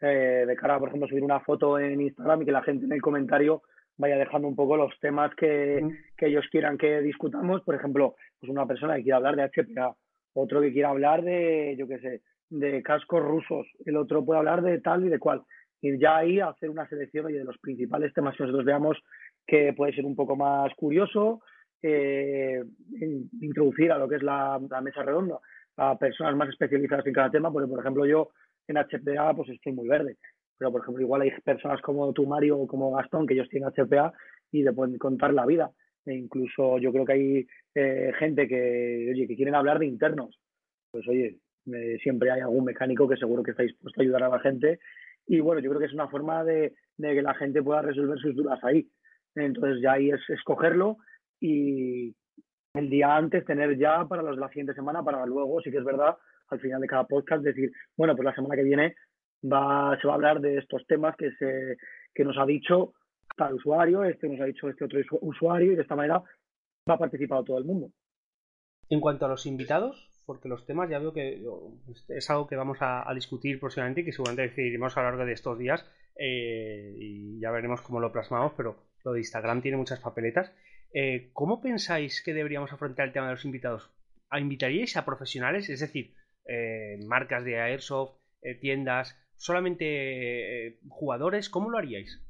eh, 0.00 0.44
de 0.46 0.56
cara 0.56 0.74
a, 0.74 0.78
por 0.80 0.88
ejemplo, 0.88 1.08
subir 1.08 1.22
una 1.22 1.38
foto 1.40 1.78
en 1.78 2.00
Instagram 2.00 2.42
y 2.42 2.44
que 2.46 2.50
la 2.52 2.62
gente 2.64 2.84
en 2.86 2.92
el 2.92 3.00
comentario 3.00 3.62
vaya 3.96 4.16
dejando 4.16 4.48
un 4.48 4.56
poco 4.56 4.76
los 4.76 4.92
temas 5.00 5.32
que, 5.36 5.80
que 6.18 6.26
ellos 6.26 6.44
quieran 6.50 6.76
que 6.76 7.00
discutamos. 7.00 7.62
Por 7.62 7.76
ejemplo, 7.76 8.16
pues 8.40 8.50
una 8.50 8.66
persona 8.66 8.96
que 8.96 9.04
quiera 9.04 9.18
hablar 9.18 9.36
de 9.36 9.44
HPA, 9.44 9.94
otro 10.36 10.60
que 10.60 10.72
quiera 10.72 10.90
hablar 10.90 11.22
de, 11.22 11.76
yo 11.78 11.86
qué 11.88 11.98
sé, 11.98 12.22
de 12.50 12.82
cascos 12.82 13.22
rusos, 13.22 13.66
el 13.84 13.96
otro 13.96 14.24
puede 14.24 14.38
hablar 14.38 14.62
de 14.62 14.80
tal 14.80 15.04
y 15.04 15.08
de 15.08 15.18
cual. 15.18 15.42
Y 15.80 15.98
ya 15.98 16.18
ahí 16.18 16.40
hacer 16.40 16.70
una 16.70 16.88
selección 16.88 17.26
de 17.26 17.44
los 17.44 17.58
principales 17.58 18.12
temas 18.14 18.36
que 18.36 18.44
nosotros 18.44 18.64
veamos 18.64 18.96
que 19.46 19.72
puede 19.74 19.92
ser 19.94 20.04
un 20.04 20.16
poco 20.16 20.36
más 20.36 20.72
curioso, 20.74 21.40
eh, 21.82 22.62
in- 23.00 23.28
introducir 23.40 23.92
a 23.92 23.98
lo 23.98 24.08
que 24.08 24.16
es 24.16 24.22
la, 24.22 24.60
la 24.70 24.80
mesa 24.80 25.02
redonda 25.02 25.38
a 25.76 25.98
personas 25.98 26.34
más 26.36 26.48
especializadas 26.48 27.06
en 27.06 27.12
cada 27.12 27.30
tema, 27.30 27.52
porque 27.52 27.68
por 27.68 27.80
ejemplo 27.80 28.06
yo 28.06 28.30
en 28.66 28.76
HPA 28.78 29.34
pues 29.34 29.50
estoy 29.50 29.72
muy 29.72 29.86
verde, 29.86 30.16
pero 30.58 30.72
por 30.72 30.80
ejemplo 30.82 31.02
igual 31.02 31.22
hay 31.22 31.30
personas 31.44 31.80
como 31.82 32.12
tú 32.12 32.26
Mario 32.26 32.58
o 32.58 32.66
como 32.66 32.92
Gastón 32.92 33.26
que 33.26 33.34
ellos 33.34 33.48
tienen 33.48 33.68
HPA 33.68 34.12
y 34.50 34.64
te 34.64 34.72
pueden 34.72 34.96
contar 34.98 35.34
la 35.34 35.44
vida. 35.46 35.70
E 36.06 36.14
incluso 36.14 36.78
yo 36.78 36.92
creo 36.92 37.04
que 37.04 37.12
hay 37.12 37.46
eh, 37.74 38.12
gente 38.18 38.48
que, 38.48 39.10
oye, 39.12 39.26
que 39.26 39.36
quieren 39.36 39.54
hablar 39.54 39.78
de 39.78 39.86
internos. 39.86 40.38
Pues 40.90 41.06
oye, 41.08 41.38
siempre 42.02 42.30
hay 42.30 42.40
algún 42.40 42.64
mecánico 42.64 43.08
que 43.08 43.16
seguro 43.16 43.42
que 43.42 43.50
está 43.50 43.64
dispuesto 43.64 44.00
a 44.00 44.04
ayudar 44.04 44.22
a 44.22 44.28
la 44.28 44.40
gente. 44.40 44.78
Y 45.26 45.40
bueno, 45.40 45.60
yo 45.60 45.70
creo 45.70 45.80
que 45.80 45.86
es 45.86 45.92
una 45.92 46.08
forma 46.08 46.44
de, 46.44 46.74
de 46.96 47.14
que 47.14 47.22
la 47.22 47.34
gente 47.34 47.62
pueda 47.62 47.82
resolver 47.82 48.18
sus 48.18 48.34
dudas 48.36 48.62
ahí. 48.62 48.88
Entonces 49.34 49.82
ya 49.82 49.92
ahí 49.92 50.10
es 50.10 50.20
escogerlo 50.30 50.98
y 51.40 52.14
el 52.74 52.90
día 52.90 53.16
antes 53.16 53.44
tener 53.44 53.76
ya 53.76 54.06
para 54.06 54.22
los 54.22 54.38
la 54.38 54.48
siguiente 54.48 54.74
semana, 54.74 55.02
para 55.02 55.26
luego, 55.26 55.60
sí 55.60 55.70
que 55.70 55.78
es 55.78 55.84
verdad, 55.84 56.16
al 56.48 56.60
final 56.60 56.80
de 56.80 56.86
cada 56.86 57.04
podcast 57.04 57.42
decir, 57.42 57.70
bueno, 57.96 58.14
pues 58.14 58.24
la 58.24 58.34
semana 58.34 58.54
que 58.54 58.62
viene 58.62 58.94
va, 59.44 59.98
se 60.00 60.06
va 60.06 60.14
a 60.14 60.16
hablar 60.16 60.40
de 60.40 60.58
estos 60.58 60.86
temas 60.86 61.16
que, 61.16 61.30
se, 61.32 61.76
que 62.14 62.24
nos 62.24 62.38
ha 62.38 62.46
dicho 62.46 62.92
tal 63.36 63.54
usuario, 63.54 64.04
este 64.04 64.28
nos 64.28 64.40
ha 64.40 64.44
dicho 64.44 64.68
este 64.68 64.84
otro 64.84 64.98
usu- 65.00 65.18
usuario 65.20 65.72
y 65.72 65.76
de 65.76 65.82
esta 65.82 65.96
manera 65.96 66.22
va 66.88 66.94
a 66.94 66.98
participar 66.98 67.44
todo 67.44 67.58
el 67.58 67.64
mundo. 67.64 67.90
En 68.88 69.00
cuanto 69.00 69.26
a 69.26 69.28
los 69.28 69.46
invitados, 69.46 70.10
porque 70.26 70.48
los 70.48 70.66
temas 70.66 70.90
ya 70.90 70.98
veo 70.98 71.12
que 71.12 71.42
oh, 71.48 71.78
es 72.08 72.30
algo 72.30 72.46
que 72.46 72.56
vamos 72.56 72.78
a, 72.80 73.10
discutir 73.14 73.58
próximamente 73.58 74.00
y 74.00 74.04
que 74.04 74.12
seguramente 74.12 74.42
decidiremos 74.42 74.96
a 74.96 75.02
lo 75.02 75.08
largo 75.08 75.24
de 75.24 75.32
estos 75.32 75.58
días 75.58 75.88
eh, 76.16 76.94
y 76.96 77.40
ya 77.40 77.50
veremos 77.50 77.80
cómo 77.82 78.00
lo 78.00 78.12
plasmamos, 78.12 78.52
pero 78.56 78.76
lo 79.04 79.12
de 79.12 79.20
Instagram 79.20 79.62
tiene 79.62 79.76
muchas 79.76 80.00
papeletas. 80.00 80.52
Eh, 80.92 81.30
¿Cómo 81.32 81.60
pensáis 81.60 82.22
que 82.22 82.34
deberíamos 82.34 82.72
afrontar 82.72 83.06
el 83.06 83.12
tema 83.12 83.26
de 83.26 83.32
los 83.32 83.44
invitados? 83.44 83.90
¿A 84.30 84.40
¿Invitaríais 84.40 84.96
a 84.96 85.04
profesionales? 85.04 85.68
Es 85.68 85.80
decir, 85.80 86.14
eh, 86.46 86.98
marcas 87.06 87.44
de 87.44 87.60
Airsoft, 87.60 88.18
tiendas, 88.60 89.18
solamente 89.34 90.78
jugadores, 90.88 91.50
¿cómo 91.50 91.68
lo 91.68 91.78
haríais? 91.78 92.22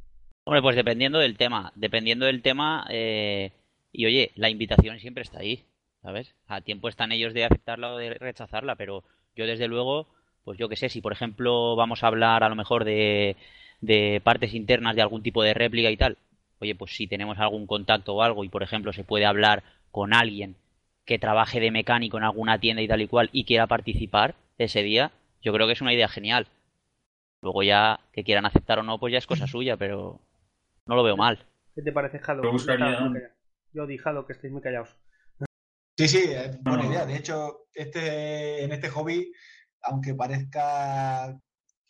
Hombre, 0.47 0.63
pues 0.63 0.77
dependiendo 0.77 1.19
del 1.19 1.37
tema, 1.37 1.73
dependiendo 1.75 2.25
del 2.27 2.41
tema, 2.41 2.87
eh, 2.89 3.51
y 3.93 4.07
oye, 4.07 4.31
la 4.37 4.49
invitación 4.49 5.01
siempre 5.01 5.25
está 5.25 5.41
ahí, 5.41 5.65
¿sabes? 6.03 6.37
A 6.47 6.61
tiempo 6.61 6.89
están 6.89 7.11
ellos 7.11 7.35
de 7.35 7.45
aceptarla 7.45 7.93
o 7.93 7.97
de 7.97 8.15
rechazarla, 8.15 8.77
pero 8.77 9.03
yo 9.35 9.45
desde 9.45 9.67
luego, 9.67 10.07
pues 10.45 10.57
yo 10.57 10.69
qué 10.69 10.77
sé, 10.77 10.89
si 10.89 11.01
por 11.01 11.13
ejemplo 11.13 11.75
vamos 11.75 12.05
a 12.05 12.07
hablar 12.07 12.45
a 12.45 12.49
lo 12.49 12.55
mejor 12.55 12.85
de, 12.85 13.35
de 13.81 14.21
partes 14.23 14.55
internas 14.55 14.95
de 14.95 15.03
algún 15.03 15.25
tipo 15.25 15.43
de 15.43 15.53
réplica 15.53 15.91
y 15.91 15.97
tal, 15.97 16.17
oye, 16.61 16.77
pues 16.77 16.95
si 16.95 17.09
tenemos 17.09 17.39
algún 17.41 17.67
contacto 17.67 18.15
o 18.15 18.23
algo 18.23 18.45
y 18.45 18.49
por 18.49 18.63
ejemplo 18.63 18.93
se 18.93 19.03
puede 19.03 19.27
hablar 19.27 19.65
con 19.91 20.15
alguien 20.15 20.55
que 21.05 21.19
trabaje 21.19 21.59
de 21.59 21.73
mecánico 21.73 22.19
en 22.19 22.25
alguna 22.25 22.61
tienda 22.61 22.83
y 22.83 22.89
tal 22.89 23.01
y 23.03 23.09
cual 23.09 23.31
y 23.33 23.45
quiera 23.47 23.67
participar 23.67 24.37
ese 24.59 24.85
día, 24.85 25.11
yo 25.43 25.53
creo 25.53 25.67
que 25.67 25.73
es 25.73 25.81
una 25.81 25.93
idea 25.93 26.07
genial. 26.09 26.47
Luego 27.43 27.63
ya 27.65 28.01
que 28.13 28.25
quieran 28.25 28.47
aceptar 28.47 28.79
o 28.79 28.83
no, 28.85 28.99
pues 28.99 29.13
ya 29.13 29.19
es 29.19 29.27
cosa 29.27 29.47
suya, 29.49 29.77
pero 29.77 30.21
no 30.87 30.94
lo 30.96 31.03
veo 31.03 31.16
mal. 31.16 31.44
¿Qué 31.75 31.83
te 31.83 31.92
parece, 31.92 32.18
Jado? 32.18 32.42
Yo 32.42 32.53
buscaría- 32.53 33.33
Yo 33.72 33.87
di 33.87 33.99
Jado, 33.99 34.25
que 34.27 34.33
estéis 34.33 34.53
muy 34.53 34.62
callados. 34.62 34.96
Sí, 35.99 36.09
sí, 36.09 36.18
es 36.31 36.62
buena 36.62 36.83
No. 36.85 36.90
idea. 36.90 37.07
De 37.07 37.16
hecho, 37.16 37.66
este, 37.75 38.64
en 38.64 38.72
este 38.72 38.88
hobby, 38.90 39.33
aunque 39.83 40.14
parezca 40.14 41.38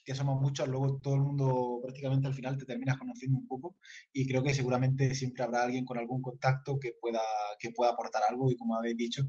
que 0.04 0.14
somos 0.14 0.40
muchos, 0.40 0.68
luego 0.68 0.98
todo 1.00 1.14
el 1.14 1.20
mundo 1.22 1.80
prácticamente 1.82 2.28
al 2.28 2.34
final 2.34 2.56
te 2.56 2.64
terminas 2.64 2.96
conociendo 2.98 3.38
un 3.38 3.46
poco 3.48 3.76
y 4.12 4.26
creo 4.28 4.42
que 4.44 4.54
seguramente 4.54 5.12
siempre 5.16 5.42
habrá 5.42 5.64
alguien 5.64 5.84
con 5.84 5.98
algún 5.98 6.22
contacto 6.22 6.78
que 6.78 6.92
pueda, 7.00 7.20
que 7.58 7.70
pueda 7.72 7.90
aportar 7.92 8.22
algo 8.28 8.48
y 8.50 8.56
como 8.56 8.76
habéis 8.76 8.96
dicho, 8.96 9.22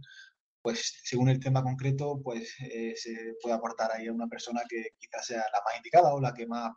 pues 0.61 0.99
según 1.03 1.29
el 1.29 1.39
tema 1.39 1.63
concreto, 1.63 2.21
pues 2.23 2.55
eh, 2.61 2.93
se 2.95 3.33
puede 3.41 3.55
aportar 3.55 3.91
ahí 3.91 4.05
a 4.07 4.13
una 4.13 4.27
persona 4.27 4.61
que 4.69 4.89
quizás 4.99 5.25
sea 5.25 5.39
la 5.39 5.61
más 5.65 5.75
indicada 5.77 6.13
o 6.13 6.21
la 6.21 6.33
que 6.33 6.45
más 6.45 6.71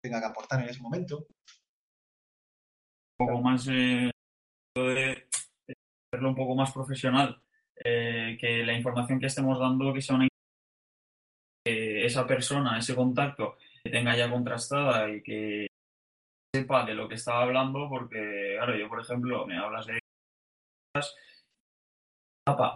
tenga 0.00 0.20
que 0.20 0.26
aportar 0.26 0.62
en 0.62 0.68
ese 0.68 0.80
momento. 0.80 1.26
Poco 3.18 3.40
más 3.40 3.66
eh, 3.68 4.10
de 4.76 5.28
hacerlo 6.12 6.28
un 6.30 6.34
poco 6.34 6.54
más 6.54 6.72
profesional, 6.72 7.42
eh, 7.84 8.36
que 8.40 8.64
la 8.64 8.72
información 8.72 9.18
que 9.20 9.26
estemos 9.26 9.58
dando 9.58 9.92
que 9.92 10.00
sea 10.00 10.16
una 10.16 10.28
que 11.64 12.06
esa 12.06 12.26
persona, 12.26 12.78
ese 12.78 12.94
contacto, 12.94 13.56
que 13.82 13.90
tenga 13.90 14.16
ya 14.16 14.30
contrastada 14.30 15.10
y 15.10 15.22
que 15.22 15.66
sepa 16.54 16.86
de 16.86 16.94
lo 16.94 17.08
que 17.08 17.16
estaba 17.16 17.42
hablando, 17.42 17.88
porque 17.88 18.54
claro, 18.56 18.76
yo 18.76 18.88
por 18.88 19.00
ejemplo 19.00 19.46
me 19.46 19.58
hablas 19.58 19.86
de 19.86 19.98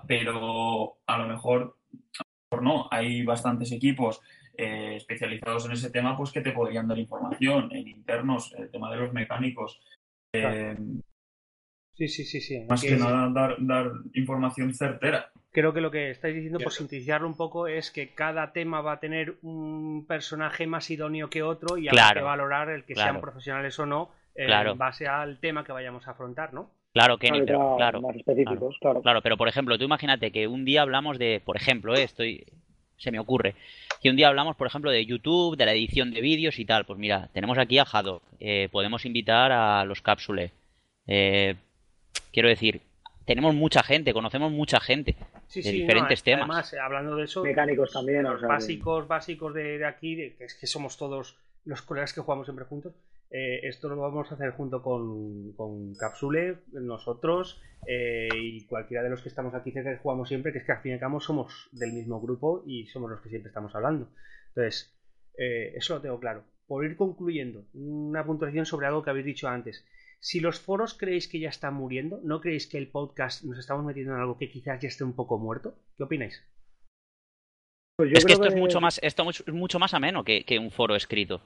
pero 0.07 0.99
a 1.07 1.19
lo 1.19 1.27
mejor, 1.27 1.79
a 1.93 2.23
lo 2.23 2.61
mejor 2.61 2.63
no, 2.63 2.89
hay 2.91 3.25
bastantes 3.25 3.73
equipos 3.73 4.21
eh, 4.55 4.97
especializados 4.97 5.65
en 5.65 5.73
ese 5.73 5.91
tema 5.91 6.15
pues 6.17 6.31
que 6.31 6.43
te 6.43 6.53
podrían 6.53 6.87
dar 6.89 6.99
información 6.99 7.75
en 7.75 7.89
internos, 7.89 8.53
el 8.59 8.71
tema 8.71 8.91
de 8.91 8.99
los 8.99 9.13
mecánicos. 9.13 9.81
Eh, 10.33 10.77
Sí, 11.95 12.09
sí, 12.09 12.25
sí, 12.25 12.41
sí. 12.41 12.65
más 12.69 12.81
Aquí 12.81 12.89
que 12.89 12.95
es- 12.95 13.01
nada 13.01 13.31
dar, 13.33 13.57
dar 13.61 13.91
información 14.15 14.73
certera. 14.75 15.31
Creo 15.51 15.75
que 15.75 15.83
lo 15.83 15.91
que 15.91 16.11
estáis 16.11 16.35
diciendo, 16.35 16.59
por 16.61 16.73
sintetizarlo 16.73 17.29
un 17.29 17.37
poco, 17.37 17.67
es 17.69 17.91
que 17.91 18.15
cada 18.15 18.53
tema 18.55 18.81
va 18.81 18.93
a 18.93 19.01
tener 19.01 19.37
un 19.43 20.07
personaje 20.09 20.67
más 20.67 20.91
idóneo 20.91 21.29
que 21.29 21.43
otro 21.43 21.77
y 21.77 21.89
Claro, 21.89 22.21
que 22.21 22.25
valorar 22.25 22.71
el 22.71 22.85
que 22.85 22.95
claro. 22.95 23.11
sean 23.13 23.21
profesionales 23.21 23.79
o 23.79 23.85
no 23.85 24.11
eh, 24.35 24.47
Claro. 24.47 24.73
en 24.73 24.79
base 24.79 25.07
al 25.07 25.39
tema 25.41 25.63
que 25.63 25.73
vayamos 25.73 26.09
a 26.09 26.13
afrontar, 26.13 26.55
¿no? 26.55 26.71
Claro, 26.95 27.19
Kenny, 27.19 27.45
Claro, 27.45 27.47
pero 27.47 27.59
claro, 27.59 27.77
claro, 27.77 28.01
más 28.01 28.17
específicos, 28.17 28.77
claro. 28.81 29.03
claro, 29.03 29.21
pero 29.23 29.37
por 29.37 29.49
ejemplo, 29.49 29.77
tú 29.77 29.85
imagínate 29.85 30.33
que 30.33 30.47
un 30.47 30.65
día 30.65 30.81
hablamos 30.81 31.19
de, 31.19 31.43
por 31.45 31.57
ejemplo, 31.57 31.95
eh, 31.95 32.03
estoy, 32.05 32.47
se 33.03 33.11
me 33.11 33.19
ocurre, 33.19 33.55
que 34.01 34.11
un 34.11 34.17
día 34.17 34.29
hablamos, 34.29 34.57
por 34.57 34.67
ejemplo, 34.67 34.91
de 34.91 35.05
YouTube, 35.05 35.57
de 35.57 35.67
la 35.67 35.73
edición 35.73 36.13
de 36.13 36.21
vídeos 36.21 36.59
y 36.59 36.65
tal. 36.65 36.85
Pues 36.85 36.99
mira, 36.99 37.29
tenemos 37.33 37.59
aquí 37.59 37.79
a 37.79 37.85
Haddock, 37.85 38.23
eh, 38.41 38.69
podemos 38.71 39.05
invitar 39.05 39.53
a 39.53 39.85
los 39.85 40.01
cápsules. 40.01 40.53
Eh, 41.07 41.57
quiero 42.33 42.49
decir, 42.49 42.81
tenemos 43.25 43.55
mucha 43.55 43.83
gente, 43.83 44.13
conocemos 44.13 44.53
mucha 44.53 44.81
gente. 44.81 45.17
Sí, 45.49 45.63
De 45.63 45.71
sí, 45.71 45.81
diferentes 45.81 46.21
no, 46.21 46.25
temas. 46.25 46.43
Además, 46.43 46.75
hablando 46.75 47.17
de 47.17 47.25
eso, 47.25 47.43
Mecánicos 47.43 47.93
también, 47.93 48.25
o 48.27 48.33
los 48.33 48.41
sea 48.41 48.49
básicos, 48.49 49.07
básicos 49.09 49.53
de, 49.55 49.79
de 49.79 49.87
aquí, 49.87 50.15
de, 50.15 50.35
que 50.35 50.45
es 50.45 50.55
que 50.55 50.67
somos 50.67 50.97
todos 50.97 51.37
los 51.65 51.83
colegas 51.83 52.13
que 52.13 52.21
jugamos 52.21 52.47
siempre 52.47 52.65
juntos. 52.65 52.93
Eh, 53.35 53.67
esto 53.67 53.89
lo 53.89 53.97
vamos 53.97 54.31
a 54.31 54.35
hacer 54.35 54.51
junto 54.51 54.83
con, 54.83 55.55
con 55.55 55.95
Capsule, 55.95 56.59
nosotros 56.73 57.63
eh, 57.87 58.29
y 58.35 58.67
cualquiera 58.67 59.03
de 59.03 59.09
los 59.09 59.23
que 59.23 59.31
estamos 59.31 59.55
aquí 59.55 59.73
cerca 59.73 59.91
que 59.91 60.03
jugamos 60.03 60.29
siempre, 60.29 60.53
que 60.53 60.59
es 60.59 60.65
que 60.65 60.73
al 60.73 60.83
fin 60.83 60.91
y 60.91 60.95
al 60.95 61.01
cabo 61.01 61.19
somos 61.19 61.71
del 61.73 61.95
mismo 61.95 62.21
grupo 62.21 62.63
y 62.67 62.87
somos 62.89 63.11
los 63.11 63.23
que 63.23 63.31
siempre 63.31 63.49
estamos 63.49 63.75
hablando. 63.75 64.11
Entonces, 64.49 64.95
eh, 65.39 65.73
eso 65.75 65.95
lo 65.95 66.03
tengo 66.03 66.21
claro. 66.21 66.45
Por 66.67 66.85
ir 66.85 66.95
concluyendo, 66.95 67.65
una 67.73 68.23
puntuación 68.23 68.67
sobre 68.67 68.87
algo 68.87 69.03
que 69.03 69.09
habéis 69.09 69.27
dicho 69.27 69.49
antes. 69.49 69.87
Si 70.21 70.41
los 70.41 70.61
foros 70.61 70.93
creéis 70.93 71.27
que 71.27 71.41
ya 71.41 71.49
están 71.49 71.73
muriendo, 71.73 72.21
¿no 72.23 72.43
creéis 72.43 72.67
que 72.67 72.77
el 72.77 72.89
podcast 72.89 73.45
nos 73.45 73.59
estamos 73.59 73.83
metiendo 73.87 74.13
en 74.13 74.21
algo 74.21 74.37
que 74.37 74.51
quizás 74.51 74.79
ya 74.79 74.89
esté 74.89 75.05
un 75.05 75.15
poco 75.15 75.39
muerto? 75.39 75.75
¿Qué 75.97 76.03
opináis? 76.05 76.45
Pues 77.97 78.11
yo 78.11 78.19
Es 78.19 78.27
que 78.27 78.35
esto 78.35 78.47
es 78.47 78.57
mucho 78.57 78.81
más, 78.81 79.01
esto 79.03 79.29
es 79.31 79.53
mucho 79.55 79.79
más 79.79 79.95
ameno 79.95 80.23
que, 80.23 80.45
que 80.45 80.59
un 80.59 80.71
foro 80.71 80.95
escrito. 80.95 81.43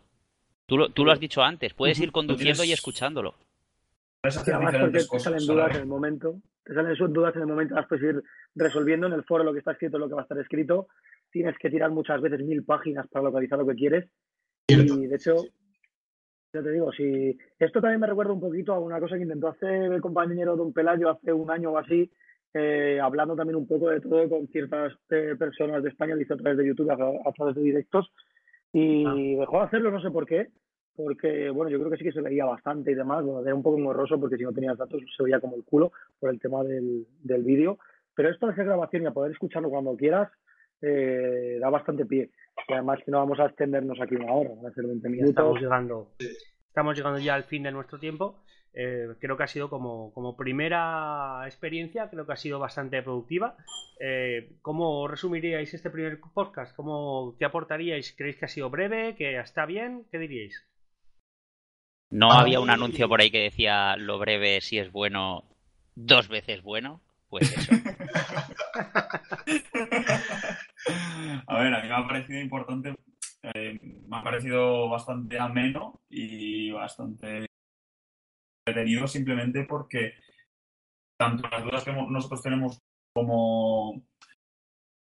Tú 0.66 0.76
lo, 0.76 0.88
tú 0.90 1.04
lo 1.04 1.12
has 1.12 1.20
dicho 1.20 1.42
antes, 1.42 1.74
puedes 1.74 1.98
ir 2.00 2.12
conduciendo 2.12 2.62
y 2.62 2.66
tienes- 2.66 2.78
escuchándolo. 2.78 3.34
Y 4.24 4.28
hacer 4.28 4.54
además 4.54 4.74
porque 4.80 4.98
te 4.98 5.20
salen 5.20 5.46
dudas 5.46 5.70
en 5.76 5.82
el 5.82 5.86
momento, 5.86 6.40
te 6.64 6.74
salen 6.74 6.96
sus 6.96 7.12
dudas 7.12 7.34
en 7.36 7.42
el 7.42 7.46
momento, 7.46 7.74
las 7.76 7.86
puedes 7.86 8.04
ir 8.16 8.22
resolviendo 8.56 9.06
en 9.06 9.12
el 9.12 9.22
foro 9.24 9.44
lo 9.44 9.52
que 9.52 9.60
está 9.60 9.72
escrito, 9.72 9.98
lo 9.98 10.08
que 10.08 10.14
va 10.14 10.22
a 10.22 10.24
estar 10.24 10.38
escrito. 10.38 10.88
Tienes 11.30 11.56
que 11.58 11.70
tirar 11.70 11.90
muchas 11.92 12.20
veces 12.20 12.40
mil 12.40 12.64
páginas 12.64 13.06
para 13.08 13.24
localizar 13.26 13.58
lo 13.58 13.66
que 13.66 13.74
quieres. 13.76 14.06
Cierto. 14.68 14.94
Y 15.00 15.06
de 15.06 15.14
hecho, 15.16 15.36
ya 16.52 16.62
te 16.62 16.70
digo, 16.72 16.90
si 16.92 17.38
esto 17.58 17.80
también 17.80 18.00
me 18.00 18.06
recuerda 18.08 18.32
un 18.32 18.40
poquito 18.40 18.72
a 18.72 18.80
una 18.80 18.98
cosa 18.98 19.16
que 19.16 19.22
intentó 19.22 19.48
hacer 19.48 19.92
el 19.92 20.00
compañero 20.00 20.56
Don 20.56 20.72
Pelayo 20.72 21.10
hace 21.10 21.32
un 21.32 21.48
año 21.50 21.70
o 21.72 21.78
así, 21.78 22.10
eh, 22.54 22.98
hablando 23.00 23.36
también 23.36 23.56
un 23.56 23.68
poco 23.68 23.90
de 23.90 24.00
todo 24.00 24.28
con 24.28 24.48
ciertas 24.48 24.94
eh, 25.10 25.36
personas 25.38 25.82
de 25.84 25.90
España, 25.90 26.16
lo 26.16 26.22
hizo 26.22 26.34
a 26.34 26.38
través 26.38 26.58
de 26.58 26.66
YouTube, 26.66 26.90
a, 26.90 26.94
a 27.28 27.32
través 27.32 27.54
de 27.54 27.62
directos, 27.62 28.10
y 28.72 29.04
Ah. 29.06 29.14
dejó 29.40 29.58
de 29.58 29.64
hacerlo, 29.64 29.90
no 29.90 30.00
sé 30.00 30.10
por 30.10 30.26
qué, 30.26 30.48
porque 30.94 31.50
bueno, 31.50 31.70
yo 31.70 31.78
creo 31.78 31.90
que 31.90 31.96
sí 31.98 32.04
que 32.04 32.12
se 32.12 32.22
leía 32.22 32.44
bastante 32.44 32.90
y 32.90 32.94
demás, 32.94 33.24
bueno, 33.24 33.40
era 33.42 33.54
un 33.54 33.62
poco 33.62 33.78
engorroso 33.78 34.18
porque 34.18 34.36
si 34.36 34.44
no 34.44 34.52
tenías 34.52 34.78
datos 34.78 35.02
se 35.16 35.22
veía 35.22 35.40
como 35.40 35.56
el 35.56 35.64
culo 35.64 35.92
por 36.18 36.30
el 36.30 36.40
tema 36.40 36.62
del, 36.64 37.06
del 37.22 37.42
vídeo, 37.42 37.78
pero 38.14 38.30
esto 38.30 38.46
de 38.46 38.52
hacer 38.52 38.64
grabación 38.64 39.02
y 39.02 39.06
a 39.06 39.10
poder 39.12 39.32
escucharlo 39.32 39.68
cuando 39.70 39.96
quieras, 39.96 40.30
eh, 40.80 41.58
da 41.60 41.70
bastante 41.70 42.06
pie. 42.06 42.30
Y 42.68 42.72
además 42.72 42.98
que 43.04 43.10
no 43.10 43.18
vamos 43.18 43.38
a 43.40 43.46
extendernos 43.46 44.00
aquí 44.00 44.14
una 44.14 44.32
hora, 44.32 44.50
van 44.56 44.66
a 44.72 44.74
ser 44.74 44.86
20 44.86 45.16
Ya 45.18 45.24
estamos 45.24 45.60
llegando, 45.60 46.08
estamos 46.68 46.96
llegando 46.96 47.18
ya 47.18 47.34
al 47.34 47.44
fin 47.44 47.62
de 47.62 47.72
nuestro 47.72 47.98
tiempo. 47.98 48.42
Eh, 48.78 49.08
creo 49.18 49.38
que 49.38 49.42
ha 49.42 49.48
sido 49.48 49.70
como, 49.70 50.12
como 50.12 50.36
primera 50.36 51.40
experiencia, 51.46 52.10
creo 52.10 52.26
que 52.26 52.34
ha 52.34 52.36
sido 52.36 52.58
bastante 52.58 53.02
productiva. 53.02 53.56
Eh, 53.98 54.58
¿Cómo 54.60 55.08
resumiríais 55.08 55.72
este 55.72 55.88
primer 55.88 56.20
podcast? 56.20 56.76
¿Cómo, 56.76 57.34
¿Qué 57.38 57.46
aportaríais? 57.46 58.14
¿Creéis 58.14 58.36
que 58.36 58.44
ha 58.44 58.48
sido 58.48 58.68
breve? 58.68 59.16
¿Que 59.16 59.40
está 59.40 59.64
bien? 59.64 60.04
¿Qué 60.10 60.18
diríais? 60.18 60.62
¿No 62.10 62.30
A 62.30 62.40
había 62.40 62.60
un 62.60 62.68
anuncio 62.68 63.08
por 63.08 63.22
ahí 63.22 63.30
que 63.30 63.44
decía 63.44 63.96
lo 63.96 64.18
breve 64.18 64.60
si 64.60 64.78
es 64.78 64.92
bueno, 64.92 65.44
dos 65.94 66.28
veces 66.28 66.62
bueno? 66.62 67.00
Pues 67.30 67.56
eso. 67.56 67.72
A 71.48 71.60
ver, 71.60 71.74
a 71.74 71.82
mí 71.82 71.88
me 71.88 71.94
ha 71.94 72.06
parecido 72.06 72.40
importante, 72.40 72.94
eh, 73.42 73.78
me 74.06 74.16
ha 74.16 74.22
parecido 74.22 74.88
bastante 74.88 75.38
ameno 75.38 76.00
y 76.08 76.70
bastante 76.70 77.45
entretenido 78.66 79.06
simplemente 79.06 79.64
porque 79.64 80.14
tanto 81.18 81.48
las 81.48 81.64
dudas 81.64 81.84
que 81.84 81.92
nosotros 81.92 82.42
tenemos 82.42 82.82
como 83.14 84.02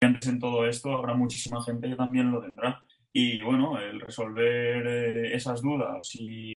clientes 0.00 0.28
en 0.28 0.40
todo 0.40 0.66
esto, 0.66 0.92
habrá 0.92 1.14
muchísima 1.14 1.62
gente 1.62 1.88
que 1.88 1.96
también 1.96 2.32
lo 2.32 2.40
tendrá. 2.40 2.82
Y 3.12 3.42
bueno, 3.42 3.78
el 3.78 4.00
resolver 4.00 4.86
eh, 4.86 5.34
esas 5.34 5.60
dudas 5.60 6.14
y 6.14 6.54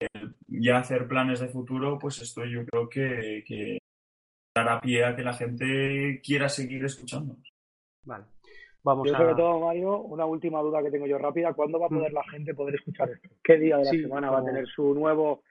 el 0.00 0.34
ya 0.46 0.78
hacer 0.78 1.08
planes 1.08 1.40
de 1.40 1.48
futuro, 1.48 1.98
pues 1.98 2.22
esto 2.22 2.44
yo 2.44 2.64
creo 2.66 2.88
que, 2.88 3.42
que 3.46 3.78
dará 4.56 4.80
pie 4.80 5.04
a 5.04 5.16
que 5.16 5.22
la 5.22 5.32
gente 5.32 6.20
quiera 6.22 6.48
seguir 6.48 6.84
escuchándonos. 6.84 7.52
Vale. 8.04 8.24
Vamos 8.82 9.08
Yo 9.08 9.16
sobre 9.16 9.32
a... 9.32 9.36
todo, 9.36 9.60
Mario, 9.60 9.98
una 10.02 10.24
última 10.24 10.60
duda 10.62 10.82
que 10.82 10.90
tengo 10.90 11.06
yo 11.06 11.18
rápida, 11.18 11.52
¿cuándo 11.52 11.80
va 11.80 11.86
a 11.86 11.90
poder 11.90 12.12
la 12.12 12.24
gente 12.30 12.54
poder 12.54 12.76
escuchar 12.76 13.10
esto? 13.10 13.28
¿Qué 13.42 13.58
día 13.58 13.76
de 13.76 13.84
la 13.84 13.90
Sí, 13.90 14.02
semana 14.02 14.30
va 14.30 14.38
a 14.38 14.44
tener 14.44 14.66
su 14.68 14.94
nuevo 14.94 15.42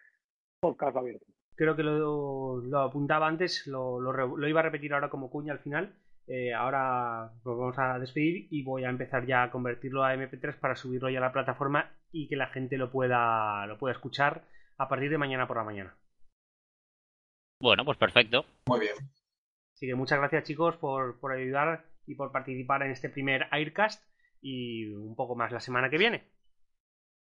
podcast 0.59 0.97
abierto? 0.97 1.25
Creo 1.55 1.75
que 1.75 1.83
lo, 1.83 2.57
lo 2.61 2.79
apuntaba 2.81 3.27
antes, 3.27 3.65
lo, 3.67 3.99
lo 3.99 4.11
re- 4.11 4.27
lo 4.37 4.47
iba 4.47 4.59
a 4.59 4.63
repetir 4.63 4.93
ahora 4.93 5.09
como 5.09 5.29
cuña 5.29 5.53
al 5.53 5.59
final. 5.59 5.95
Eh, 6.27 6.53
ahora 6.53 7.31
nos 7.45 7.57
vamos 7.57 7.79
a 7.79 7.97
despedir 7.99 8.47
y 8.51 8.63
voy 8.63 8.83
a 8.83 8.89
empezar 8.89 9.25
ya 9.25 9.43
a 9.43 9.51
convertirlo 9.51 10.03
a 10.03 10.13
MP3 10.13 10.59
para 10.59 10.75
subirlo 10.75 11.09
ya 11.09 11.19
a 11.19 11.21
la 11.21 11.31
plataforma 11.31 11.89
y 12.11 12.27
que 12.27 12.35
la 12.35 12.47
gente 12.47 12.77
lo 12.77 12.91
pueda, 12.91 13.65
lo 13.65 13.77
pueda 13.77 13.93
escuchar 13.93 14.43
a 14.77 14.89
partir 14.89 15.09
de 15.09 15.17
mañana 15.17 15.47
por 15.47 15.57
la 15.57 15.63
mañana. 15.63 15.95
Bueno, 17.61 17.85
pues 17.85 17.97
perfecto. 17.97 18.45
Muy 18.67 18.81
bien. 18.81 18.93
Así 19.73 19.87
que 19.87 19.95
muchas 19.95 20.19
gracias 20.19 20.43
chicos 20.43 20.75
por, 20.77 21.19
por 21.19 21.31
ayudar 21.31 21.85
y 22.05 22.15
por 22.15 22.31
participar 22.31 22.83
en 22.83 22.91
este 22.91 23.09
primer 23.09 23.47
Aircast 23.51 24.03
y 24.41 24.93
un 24.93 25.15
poco 25.15 25.35
más 25.35 25.51
la 25.51 25.59
semana 25.59 25.89
que 25.89 25.97
viene. 25.97 26.23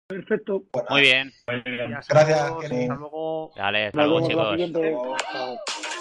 Perfecto. 0.07 0.65
Bueno, 0.73 0.89
Muy 0.91 1.01
bien. 1.01 1.33
Gracias, 1.47 2.11
hasta 2.11 2.95
luego. 2.95 3.53
Vale, 3.57 3.87
hasta 3.87 4.05
luego, 4.05 4.29
chicos. 4.29 5.94